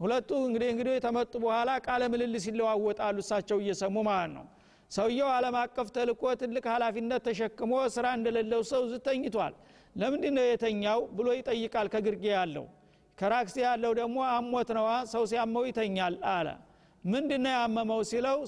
ሁለቱ 0.00 0.30
እንግዲህ 0.46 0.68
እንግዲህ 0.72 0.94
ተመጡ 1.04 1.32
በኋላ 1.42 1.70
ቃለ 1.86 2.02
ምልልስ 2.12 2.44
ይለዋወጣሉ። 2.50 3.16
እሳቸው 3.24 3.58
እየሰሙ 3.62 3.96
ማለት 4.08 4.30
ነው። 4.36 4.44
ሰውየው 4.90 5.30
አለም 5.36 5.56
አቀፍ 5.62 5.88
ተልኮ 5.96 6.22
ትልቅ 6.42 6.64
ኃላፊነት 6.74 7.22
ተሸክሞ 7.26 7.72
ስራ 7.96 8.06
እንደሌለው 8.18 8.62
ሰው 8.70 8.82
ዝተኝቷል 8.92 9.54
ለምንድ 9.96 10.24
ነው 10.36 10.46
የተኛው 10.48 11.00
ብሎ 11.16 11.28
ይጠይቃል 11.38 11.88
ከግርጌ 11.94 12.24
ያለው። 12.34 12.66
ከራክሲ 13.18 13.56
ያለው 13.66 13.92
ደግሞ 14.00 14.18
አሞት 14.32 14.68
ነዋ 14.78 14.88
ሰው 15.12 15.22
ሲያመው 15.30 15.64
ይተኛል 15.70 16.16
አለ። 16.34 16.48
ምንድነው 17.04 17.52
ያመመው 17.56 18.00
ሲለው 18.10 18.38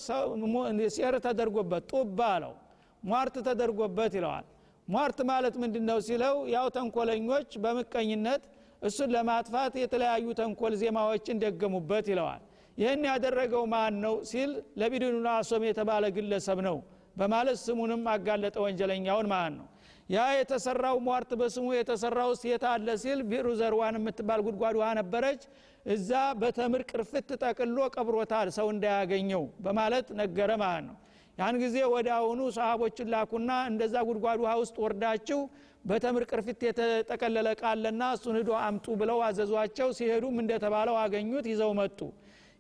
ሴር 0.97 1.15
ተደርጎበት 1.27 1.85
ጡባ 1.93 2.21
አለው። 2.37 2.55
ሟርት 3.03 3.37
ተደርጎበት 3.47 4.15
ይለዋል 4.19 4.47
ሟርት 4.91 5.19
ማለት 5.31 5.55
ምንድን 5.63 5.85
ነው 5.89 5.99
ሲለው 6.07 6.37
ያው 6.55 6.67
ተንኮለኞች 6.77 7.51
በምቀኝነት 7.65 8.43
እሱን 8.83 9.11
ለማጥፋት 9.15 9.75
የተለያዩ 9.81 10.27
ተንኮል 10.39 10.75
ዜማዎችን 10.83 11.41
ደገሙበት 11.43 12.07
ይለዋል። 12.13 12.43
ይህን 12.79 13.03
ያደረገው 13.09 13.65
ማን 13.73 13.95
ነው 14.05 14.15
ሲል 14.31 14.51
ለቢድኑና 14.81 15.29
አሶም 15.39 15.65
የተባለ 15.69 16.05
ግለሰብ 16.17 16.59
ነው 16.69 16.77
በማለት 17.17 17.59
ስሙንም 17.65 18.03
አጋለጠ 18.13 18.57
ወንጀለኛውን 18.65 19.27
ማለት 19.33 19.55
ነው። 19.59 19.67
ያ 20.09 20.21
የተሰራው 20.37 20.97
ሟርት 21.07 21.31
በስሙ 21.41 21.67
የተሰራው 21.77 22.31
የት 22.49 22.65
አለ 22.71 22.89
ሲል 23.03 23.21
ቢሩ 23.31 23.47
ዘርዋን 23.61 23.97
የምትባል 23.99 24.41
ጉድጓድ 24.47 24.77
ውሃ 24.81 24.89
ነበረች። 25.01 25.43
እዛ 25.87 26.11
በተምር 26.41 26.83
ቅርፍት 26.91 27.29
ጠቅሎ 27.43 27.79
ቀብሮታል 27.95 28.49
ሰው 28.57 28.67
እንዳያገኘው 28.75 29.45
በማለት 29.67 30.09
ነገረ 30.21 30.51
ማለት 30.63 30.85
ነው 30.89 30.97
ያን 31.41 31.57
ጊዜ 31.63 31.77
ወደ 31.93 32.09
አሁኑ 32.17 32.41
ሰሃቦችን 32.57 33.11
ላኩና 33.13 33.51
እንደዛ 33.69 33.95
ጉድጓድ 34.09 34.39
ውሃ 34.43 34.53
ውስጥ 34.63 34.77
ወርዳችሁ 34.85 35.41
በተምር 35.85 36.25
ቅርፊት 36.31 36.61
የተጠቀለለ 36.67 37.49
ቃለና 37.61 38.03
እሱን 38.17 38.37
ሂዶ 38.41 38.51
አምጡ 38.65 38.87
ብለው 39.01 39.19
አዘዟቸው። 39.27 39.89
ሲሄዱም 39.99 40.37
እንደተባለው 40.43 40.97
አገኙት 41.03 41.47
ይዘው 41.53 41.73
መጡ። 41.81 42.01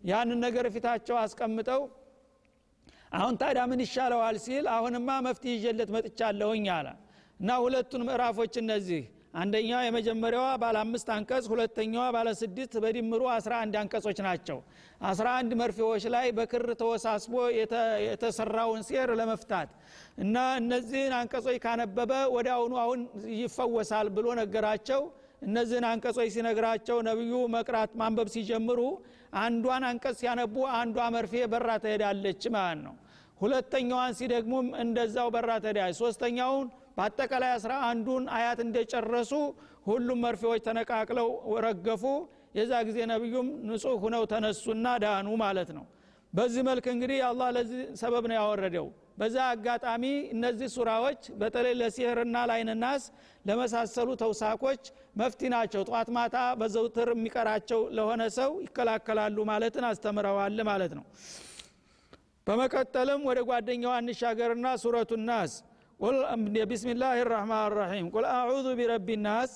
ያንን 0.03 0.38
ነገር 0.47 0.66
ፊታቸው 0.75 1.16
አስቀምጠው 1.23 1.83
አሁን 3.12 3.35
ታዲያ 3.40 3.62
ምን 3.71 3.81
ይሻለዋል 3.85 4.37
ሲል 4.45 4.66
አሁንማ 4.75 5.11
መፍትሄ 5.27 5.53
ይዤለት 5.57 5.90
መጥቻለሁኝ 5.97 6.66
አለ። 6.77 6.88
እና 7.40 7.51
ሁለቱን 7.62 8.03
ምዕራፎች 8.09 8.55
እነዚህ 8.62 9.03
አንደኛው 9.35 9.81
የመጀመሪያዋ 9.85 10.47
ባለ 10.62 10.77
አምስት 10.85 11.09
አንቀጽ 11.16 11.45
ሁለተኛዋ 11.53 12.05
ባለ 12.14 12.29
ስድስት 12.40 12.73
በድምሩ 12.85 13.23
11 13.33 13.77
አንቀጾች 13.81 14.19
ናቸው። 14.27 14.59
11 15.09 15.55
መርፌዎች 15.61 16.05
ላይ 16.14 16.27
በክር 16.38 16.66
ተወሳስቦ 16.81 17.35
የተሰራውን 18.07 18.83
ሴር 18.88 19.11
ለመፍታት 19.21 19.71
እና 20.25 20.37
እነዚህን 20.62 21.14
አንቀጾች 21.21 21.59
ካነበበ 21.64 22.12
ወደ 22.37 22.49
አሁኑ 22.57 22.75
አሁን 22.85 23.03
ይፈወሳል 23.37 24.09
ብሎ 24.16 24.27
ነገራቸው። 24.40 25.03
እነዚህን 25.43 25.87
አንቀጾች 25.90 26.29
ሲነግራቸው 26.35 26.99
ነቢዩ 27.07 27.35
መቅራት 27.55 27.93
ማንበብ 28.01 28.29
ሲጀምሩ 28.35 28.81
አንዷን 29.40 29.85
አንቀጽ 29.90 30.16
ሲያነቡ 30.21 30.57
አንዷ 30.79 30.99
መርፌ 31.14 31.35
በራ 31.53 31.71
ትሄዳለች 31.85 32.43
ማለት 32.57 32.81
ነው። 32.87 32.95
ሁለተኛዋን 33.40 34.12
ሲደግሙም 34.19 34.66
እንደዛው 34.83 35.29
በራ 35.35 35.51
ትሄዳለች። 35.64 35.99
ሶስተኛውን 36.03 36.66
በአጠቃላይ 37.01 37.51
አስራ 37.55 37.73
አንዱን 37.89 38.25
አያት 38.37 38.59
እንደጨረሱ 38.65 39.31
ሁሉም 39.87 40.19
መርፌዎች 40.25 40.61
ተነቃቅለው 40.67 41.29
ረገፉ። 41.65 42.03
የዛ 42.59 42.73
ጊዜ 42.89 42.99
ነቢዩም 43.11 43.49
ንጹህ 43.69 43.95
ሁነው 44.03 44.23
ተነሱና 44.33 44.87
ዳኑ 45.05 45.29
ማለት 45.43 45.71
ነው። 45.77 45.85
በዚህ 46.33 46.63
መልክ 46.69 46.87
እንግዲህ 46.93 47.19
አላህ 47.29 47.49
ለዚህ 47.57 47.81
ሰበብ 48.01 48.25
ነው 48.31 48.37
ያወረደው። 48.39 48.87
በዛ 49.19 49.37
አጋጣሚ 49.53 50.05
እነዚህ 50.35 50.69
ሱራዎች 50.75 51.23
በተለይ 51.41 51.75
ለሲህርና 51.81 52.37
ላይንናስ 52.51 53.05
ለመሳሰሉ 53.45 54.09
ተውሳኮች 54.23 54.83
መፍቲ 55.21 55.41
ናቸው። 55.55 55.83
ጠዋት 55.89 56.11
ማታ 56.17 56.37
በዘውትር 56.61 57.11
የሚቀራቸው 57.15 57.83
ለሆነ 57.99 58.23
ሰው 58.39 58.53
ይከላከላሉ 58.67 59.39
ማለትን 59.51 59.87
አስተምረዋል 59.91 60.61
ማለት 60.71 60.95
ነው። 60.99 61.07
በመቀጠልም 62.47 63.25
ወደ 63.29 63.41
ጓደኛዋ 63.49 63.95
እንሻገርና 64.03 64.69
ሱረቱ 64.83 65.13
ናስ 65.27 65.53
ቢስሚላህ 66.71 67.11
ራህማን 67.31 67.73
ራሒም 67.77 68.07
ቁል 68.15 68.27
አዑዙ 68.33 68.67
ቢረቢ 68.79 69.09
ናስ 69.23 69.53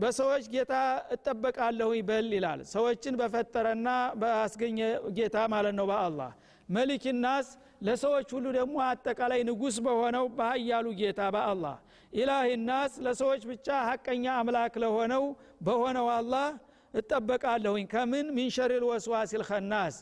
በሰዎች 0.00 0.44
ጌታ 0.54 0.74
እጠበቃለሁ 1.14 1.88
ይበል 1.98 2.26
ይላል። 2.36 2.60
ሰዎችን 2.72 3.14
በፈጠረና 3.20 3.88
በአስገኘ 4.20 4.78
ጌታ 5.18 5.36
ማለት 5.52 5.74
ነው 5.78 5.86
በአላህ። 5.90 6.30
መሊክ 6.68 7.04
ናስ 7.18 7.48
ለሰዎች 7.82 8.28
ሁሉ 8.36 8.46
ደግሞ 8.58 8.76
አጠቃላይ 8.86 9.40
ንጉስ 9.48 9.76
በሆነው 9.86 10.24
በሀያሉ 10.38 10.86
ጌታ 11.00 11.20
በአላህ። 11.34 11.76
ኢላህ 12.12 12.40
ናስ 12.68 12.92
ለሰዎች 13.06 13.42
ብቻ 13.50 13.68
ሀቀኛ 13.88 14.24
አምላክ 14.40 14.74
ለሆነው 14.82 15.24
በሆነው 15.60 16.08
አላህ 16.16 16.46
እጠበቃለሁኝ። 16.94 17.86
ከምን? 17.86 18.26
ሚን 18.36 18.50
ሸሪል 18.56 18.84
ወስዋሲል 18.90 19.42
ኸናስ 19.48 19.96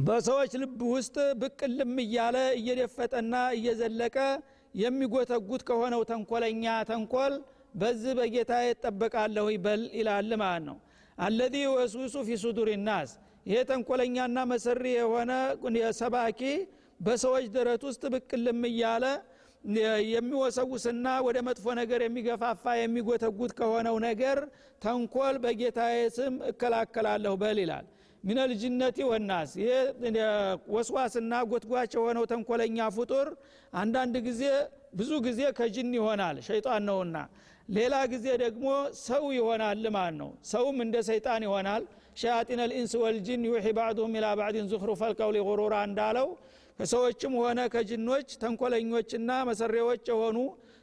በሰዎች 0.00 0.52
ልብ 0.60 0.80
ውስጥ 0.92 1.16
ብቅልም 1.40 1.94
እያለ 2.02 2.36
እየደፈጠና 2.58 3.34
እየዘለቀ 3.56 4.16
የሚጎተጉት 4.74 5.62
ከሆነው 5.68 6.02
ተንኮለኛ 6.10 6.64
ተንኮል 6.90 7.32
በዚህ 7.74 8.12
በጌታ 8.18 8.52
እጠበቃለሁ 8.68 9.44
ይበል 9.54 9.82
ይላል 9.98 10.30
ማለት 10.42 10.64
ነው። 10.68 10.76
አለዚ 11.18 11.54
ወስዊሱ 11.72 12.16
ፊ 12.28 12.38
ሱዱር 12.42 12.68
ናስ። 12.86 13.10
ይሄ 13.46 13.58
ተንኮለኛና 13.70 14.38
መሰሪ 14.52 14.84
የሆነ 14.94 15.32
ሰባኪ 16.00 16.40
በሰዎች 17.00 17.44
ደረት 17.54 17.82
ውስጥ 17.88 18.02
ብቅልም 18.14 18.62
እያለ 18.70 19.04
የሚወሰውስና 20.14 21.06
ወደ 21.26 21.38
መጥፎ 21.48 21.66
ነገር 21.80 22.00
የሚገፋፋ 22.04 22.64
የሚጎተጉት 22.80 23.52
ከሆነው 23.58 23.96
ነገር 24.08 24.38
ተንኮል 24.82 25.34
በጌታዬ 25.44 25.96
ስም 26.16 26.36
እከላከላለሁ 26.50 27.32
በል 27.42 27.58
ይላል 27.64 27.86
ሚነል 28.24 28.50
ጅነቲ 28.62 28.98
ወናስ። 29.10 29.50
ይሄ 29.60 29.70
ወስዋስና 30.74 31.32
ጎትጓች 31.50 31.92
የሆነው 31.98 32.24
ተንኮለኛ 32.32 32.78
ፍጡር 32.96 33.28
አንዳንድ 33.72 34.16
ጊዜ 34.26 34.42
ብዙ 34.94 35.10
ጊዜ 35.26 35.40
ከጅን 35.58 35.90
ይሆናል 35.98 36.36
ሸይጣን 36.48 36.84
ነውና። 36.88 37.16
ሌላ 37.68 37.94
ጊዜ 38.12 38.26
ደግሞ 38.42 38.66
ሰው 39.06 39.24
ይሆናል 39.36 39.84
ማለት 39.96 40.16
ነው። 40.20 40.30
ሰውም 40.52 40.78
እንደ 40.84 40.96
ሰይጣን 41.10 41.42
ይሆናል። 41.46 41.82
ሸያጢን 42.16 42.60
ልኢንስ 42.62 42.92
ወልጅን 43.02 43.42
ዩሒ 43.48 43.66
ባዕዱሁም 43.76 44.14
ኢላ 44.18 44.28
ባዕድን 44.38 44.66
ዙኽሩ 44.72 44.90
ፈልቀውሊ 45.02 45.36
ጉሩራ 45.48 45.74
እንዳለው 45.88 46.28
ከሰዎችም 46.78 47.32
ሆነ 47.40 47.60
ከጅኖች 47.72 48.28
ተንኮለኞችና 48.42 49.30
መሰሬዎች 49.48 50.04
የሆኑ 50.10 50.36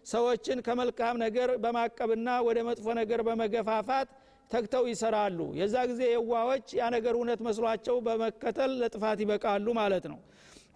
ሰዎችን 0.05 0.57
ከመልካም 0.65 1.15
ነገር 1.23 1.49
በማቀብና 1.63 2.29
ወደ 2.47 2.59
መጥፎ 2.67 2.87
ነገር 2.99 3.19
በመገፋፋት 3.27 4.09
ተግተው 4.51 4.83
ይሰራሉ። 4.89 5.39
የዛ 5.59 5.75
ጊዜ 5.89 6.01
የዋዎች 6.11 6.67
ያ 6.79 6.85
ነገር 6.95 7.13
እውነት 7.17 7.39
መስሏቸው 7.47 7.95
በመከተል 8.05 8.71
ለጥፋት 8.81 9.19
ይበቃሉ 9.23 9.67
ማለት 9.79 10.05
ነው። 10.11 10.19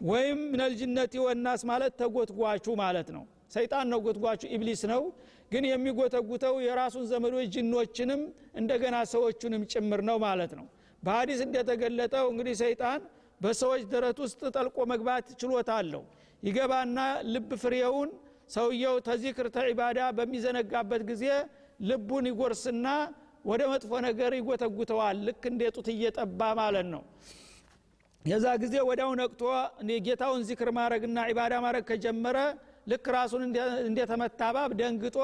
ወይም 0.09 0.39
ምነልጅነት 0.51 1.13
ወናስ 1.25 1.61
ማለት 1.69 1.93
ተጎትጓቹ 2.01 2.65
ማለት 2.81 3.09
ነው። 3.15 3.23
ሰይጣን 3.55 3.87
ነው 3.91 3.99
ጎትጓቹ 4.05 4.41
ኢብሊስ 4.55 4.81
ነው። 4.91 5.01
ግን 5.51 5.63
የሚጎተጉተው 5.69 6.55
የራሱን 6.65 7.05
ዘመዶች 7.11 7.47
ጅኖችንም 7.55 8.21
እንደገና 8.55 8.97
ሰዎቹንም 9.13 9.63
ጭምር 9.73 10.01
ነው 10.09 10.17
ማለት 10.25 10.51
ነው። 10.59 10.65
በሀዲስ 11.03 11.39
እንደተገለጠው 11.45 12.25
እንግዲህ 12.31 12.55
ሰይጣን 12.61 13.01
በሰዎች 13.41 13.83
ደረት 13.93 14.17
ውስጥ 14.23 14.41
ጠልቆ 14.55 14.77
መግባት 14.91 15.27
ችሎታ 15.41 15.69
አለው። 15.81 16.03
ይገባና 16.43 16.99
ልብ 17.33 17.51
ፍሬውን 17.63 18.09
ሰውየው 18.55 18.95
ተዚክር 19.07 19.47
ተዒባዳ 19.55 19.99
በሚዘነጋበት 20.17 21.01
ጊዜ 21.09 21.25
ልቡን 21.81 22.25
ይጎርስና 22.31 22.87
ወደ 23.45 23.61
መጥፎ 23.71 23.91
ነገር 24.07 24.31
ይጎተጉተዋል። 24.37 25.17
ልክ 25.27 25.43
እንደ 25.49 25.61
ጡት 25.75 25.87
እየጠባ 25.93 26.41
ማለት 26.59 26.87
ነው። 26.93 27.03
የዛ 28.25 28.45
ጊዜ 28.63 28.75
ወዲያው 28.87 29.11
ነቅቶ 29.19 29.41
ጌታውን 30.07 30.41
ዚክር 30.49 30.69
ማድረግና 30.77 31.19
ዒባዳ 31.29 31.53
ማድረግ 31.63 31.85
ከጀመረ 31.89 32.37
ልክ 32.91 33.05
ራሱን 33.15 33.41
እንደተመታባብ 33.87 34.69
ደንግጦ 34.79 35.17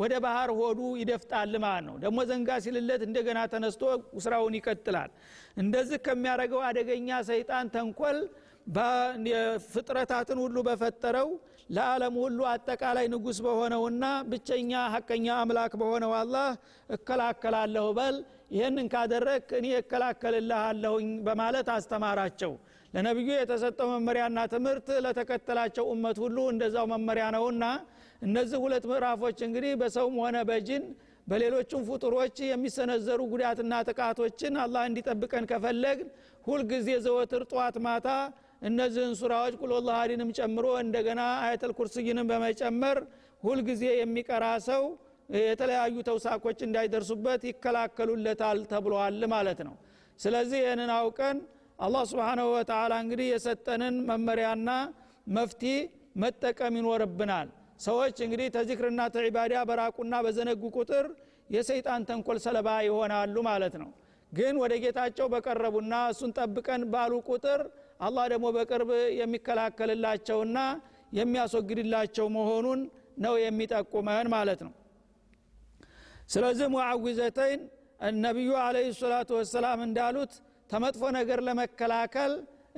ወደ 0.00 0.14
ባህር 0.24 0.50
ሆዱ 0.58 0.80
ይደፍጣል 1.00 1.52
ማለት 1.62 1.84
ነው። 1.86 1.94
ደግሞ 2.02 2.18
ዘንጋ 2.28 2.50
ሲልለት 2.64 3.02
እንደገና 3.06 3.38
ተነስቶ 3.52 3.82
ስራውን 4.24 4.54
ይቀጥላል። 4.58 5.10
እንደዚህ 5.56 5.98
ከሚያደረገው 6.06 6.60
አደገኛ 6.68 7.08
ሰይጣን 7.30 7.66
ተንኮል 7.74 8.18
ፍጥረታትን 9.72 10.38
ሁሉ 10.44 10.56
በፈጠረው 10.68 11.28
ለዓለም 11.70 12.14
ሁሉ 12.22 12.38
አጠቃላይ 12.50 13.06
ንጉስ 13.12 13.38
በሆነውና 13.44 14.04
ብቸኛ 14.30 14.72
ሀቀኛ 14.94 15.26
አምላክ 15.40 15.72
በሆነው 15.80 16.12
አላህ 16.20 16.46
እከላከላለሁ 16.88 17.86
በል። 17.98 18.16
ይህንን 18.50 18.86
ካደረግ 18.92 19.46
እኔ 19.58 19.66
እከላከልልሃለሁኝ 19.80 21.08
በማለት 21.26 21.68
አስተማራቸው። 21.74 22.52
ለነቢዩ 22.92 23.28
የተሰጠው 23.34 23.88
መመሪያና 23.94 24.38
ትምህርት 24.52 24.88
ለተከተላቸው 25.04 25.86
እመት 25.94 26.18
ሁሉ 26.24 26.38
እንደዛው 26.52 26.86
መመሪያ 26.92 27.26
ነውና 27.36 27.64
እነዚህ 28.22 28.58
ሁለት 28.64 28.84
ምዕራፎች 28.90 29.38
እንግዲህ 29.46 29.72
በሰውም 29.80 30.16
ሆነ 30.22 30.36
በጅን 30.48 30.84
በሌሎችም 31.26 31.82
ፍጡሮች 31.88 32.36
የሚሰነዘሩ 32.48 33.20
ጉዳትና 33.32 33.74
ጥቃቶችን 33.88 34.54
አላህ 34.62 34.82
እንዲጠብቀን 34.88 35.44
ከፈለግን 35.50 36.08
ሁልጊዜ 36.44 36.88
ዘወትር 37.06 37.42
ጠዋት 37.50 37.76
ማታ 37.86 38.08
እነዚህን 38.62 39.12
ሱራዎች 39.20 39.54
ቁሎላሃዲንም 39.62 40.30
ጨምሮ 40.38 40.66
እንደገና 40.82 41.20
አየተል 41.42 41.72
ኩርስይንም 41.78 42.28
በመጨመር 42.30 42.98
ሁልጊዜ 43.42 43.84
የሚቀራ 43.98 44.46
ሰው 44.68 44.82
የተለያዩ 45.42 45.94
ተውሳኮች 46.08 46.58
እንዳይደርሱበት 46.66 47.42
ይከላከሉለታል 47.48 48.58
ተብሏል 48.70 49.20
ማለት 49.34 49.60
ነው። 49.66 49.74
ስለዚህ 50.20 50.58
ይህንን 50.64 50.90
አውቀን 50.96 51.36
አላህ 51.78 52.02
ስብሓናሁ 52.10 52.46
ወተላ 52.54 52.92
እንግዲህ 53.04 53.26
የሰጠንን 53.32 53.96
መመሪያና 54.08 54.70
መፍቲ 55.36 55.62
መጠቀም 56.22 56.76
ይኖርብናል። 56.78 57.48
ሰዎች 57.80 58.16
እንግዲህ 58.26 58.46
ተዚክርና 58.56 59.00
ተዒባዳ 59.14 59.54
በራቁና 59.68 60.14
በዘነጉ 60.26 60.62
ቁጥር 60.78 61.06
የሰይጣን 61.50 62.06
ተንኮል 62.08 62.38
ሰለባ 62.46 62.68
ይሆናሉ 62.86 63.36
ማለት 63.48 63.74
ነው። 63.82 63.90
ግን 64.32 64.54
ወደ 64.62 64.72
ጌታቸው 64.82 65.26
በቀረቡና 65.34 65.94
እሱን 66.12 66.32
ጠብቀን 66.38 66.82
ባሉ 66.92 67.12
ቁጥር 67.28 67.60
አላህ 68.00 68.24
ደግሞ 68.32 68.46
በቅርብ 68.56 68.90
የሚከላከልላቸውና 69.20 70.58
የሚያስወግድላቸው 71.18 72.26
መሆኑን 72.36 72.80
ነው 73.24 73.34
የሚጠቁመን 73.42 74.26
ማለት 74.34 74.60
ነው። 74.66 74.72
ስለዚህ 76.32 76.66
ሙዓዊዘተይን 76.74 77.60
ነቢዩ 78.24 78.50
አለህ 78.64 78.86
ሰላቱ 78.98 79.30
ወሰላም 79.38 79.80
እንዳሉት 79.86 80.32
ተመጥፎ 80.70 81.02
ነገር 81.18 81.38
ለመከላከል 81.46 82.32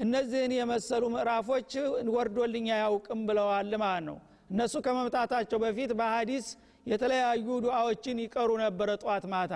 እነዚህን 0.05 0.53
የመሰሉ 0.59 1.05
ምዕራፎች 1.15 1.71
ወርዶልኝ 2.15 2.67
አያውቅም 2.77 3.21
ብለዋል 3.29 3.73
ማለት 3.83 4.05
ነው። 4.09 4.17
እነሱ 4.51 4.75
ከመምጣታቸው 4.87 5.59
በፊት 5.65 5.91
በሀዲስ 5.99 6.47
የተለያዩ 6.87 7.47
ዱዓዎችን 7.65 8.23
ይቀሩ 8.25 8.51
ነበረ 8.63 8.91
ጠዋት 9.03 9.25
ማታ 9.33 9.55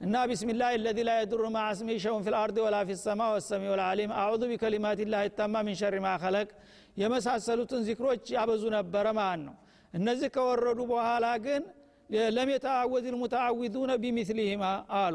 እና 0.00 0.16
بسم 0.30 0.51
الله 0.51 0.72
الذي 0.82 0.98
لا 1.06 1.12
يضر 1.16 1.44
مع 1.54 1.62
اسمه 1.78 1.88
شيء 2.02 2.20
في 2.24 2.32
الأرض 2.34 2.58
ولا 2.64 2.76
في 2.88 2.96
السماء 3.00 3.22
وهو 3.34 3.48
السميع 3.48 3.72
العليم 3.80 4.10
أعوذ 4.20 4.42
بكلمات 4.50 5.00
الله 5.12 5.22
التامات 5.38 5.62
من 5.66 5.76
شر 5.80 5.96
ما 6.04 6.10
خلق 6.22 6.48
የመሳሰሉትን 6.96 7.80
ዚክሮች 7.88 8.24
ያበዙ 8.36 8.62
ነበረ 8.76 9.06
ማለት 9.18 9.42
ነው። 9.48 9.56
እነዚህ 9.94 10.28
ከወረዱ 10.36 10.80
በኋላ 10.92 11.26
ግን 11.46 11.62
لم 12.36 12.50
يتعوذ 12.54 13.04
المتعوذون 13.14 13.92
بمثلهما 14.02 14.64
አሉ። 15.00 15.14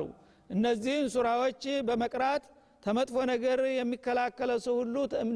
እነዚህን 0.49 1.07
ሱራዎች 1.13 1.63
በመቅራት 1.87 2.43
ከመጥፎ 2.83 3.17
ነገር 3.31 3.59
የሚከላከለ 3.77 4.51
ሰው 4.65 4.75
ሁሉ 4.81 4.95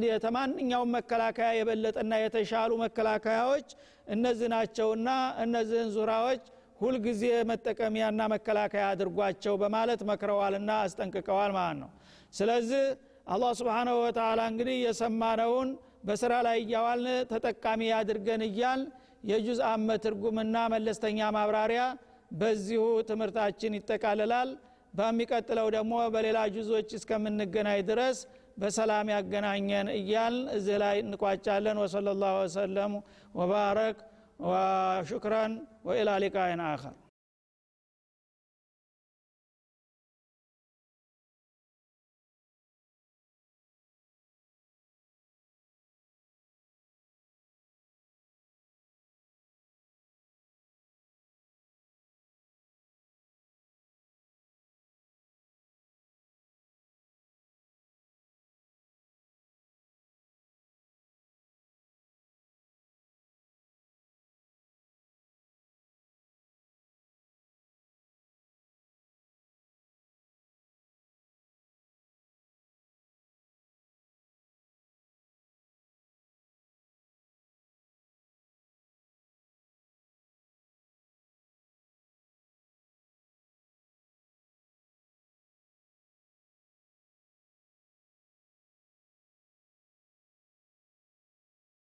የተማንኛውም 0.09 0.91
መከላከያ 0.97 1.49
የበለጠና 1.57 2.13
የተሻሉ 2.23 2.71
መከላከያዎች 2.83 3.67
እነዚህ 4.07 4.47
ናቸውና 4.53 5.09
እነዚህን 5.45 5.89
ሱራዎች 5.95 6.43
ሁልጊዜ 6.79 7.21
መጠቀሚያና 7.49 8.21
መከላከያ 8.33 8.83
አድርጓቸው 8.91 9.53
በማለት 9.61 10.01
መክረዋልና 10.09 10.71
አስጠንቅቀዋል 10.83 11.51
ማለት 11.57 11.77
ነው። 11.81 11.89
ስለዚህ 12.33 12.83
አላህ 13.27 13.51
ስብሓናሁ 13.59 13.95
ወተላ 14.03 14.41
እንግዲህ 14.51 14.77
የሰማነውን 14.83 15.69
በስራ 16.07 16.33
ላይ 16.47 16.57
እያዋልን 16.63 17.25
ተጠቃሚ 17.31 17.81
ያድርገን 17.91 18.41
እያል 18.47 18.81
የጁዝ 19.29 19.59
አመ 19.69 19.89
ትርጉምና 20.03 20.57
መለስተኛ 20.73 21.19
ማብራሪያ 21.35 21.83
በዚሁ 22.31 22.81
ትምህርታችን 23.09 23.77
ይጠቃልላል። 23.77 24.49
በሚቀጥለው 24.93 25.67
ደግሞ 25.75 25.93
በሌላ 26.13 26.39
ጁዞች 26.53 26.89
እስከምንገናኝ 26.97 27.79
ድረስ 27.89 28.19
በሰላም 28.61 29.07
ያገናኘን 29.13 29.87
እያል 29.97 30.35
እዚህ 30.55 30.77
ላይ 30.83 30.95
እንቋጫለን። 31.03 31.79
ወሰለ 31.83 32.07
ላሁ 32.21 32.37
ወሰለም 32.43 32.93
ወባረክ 33.39 33.97
وشكرا 34.39 35.65
وإلى 35.83 36.27
لقاء 36.27 36.59
آخر. 36.59 36.93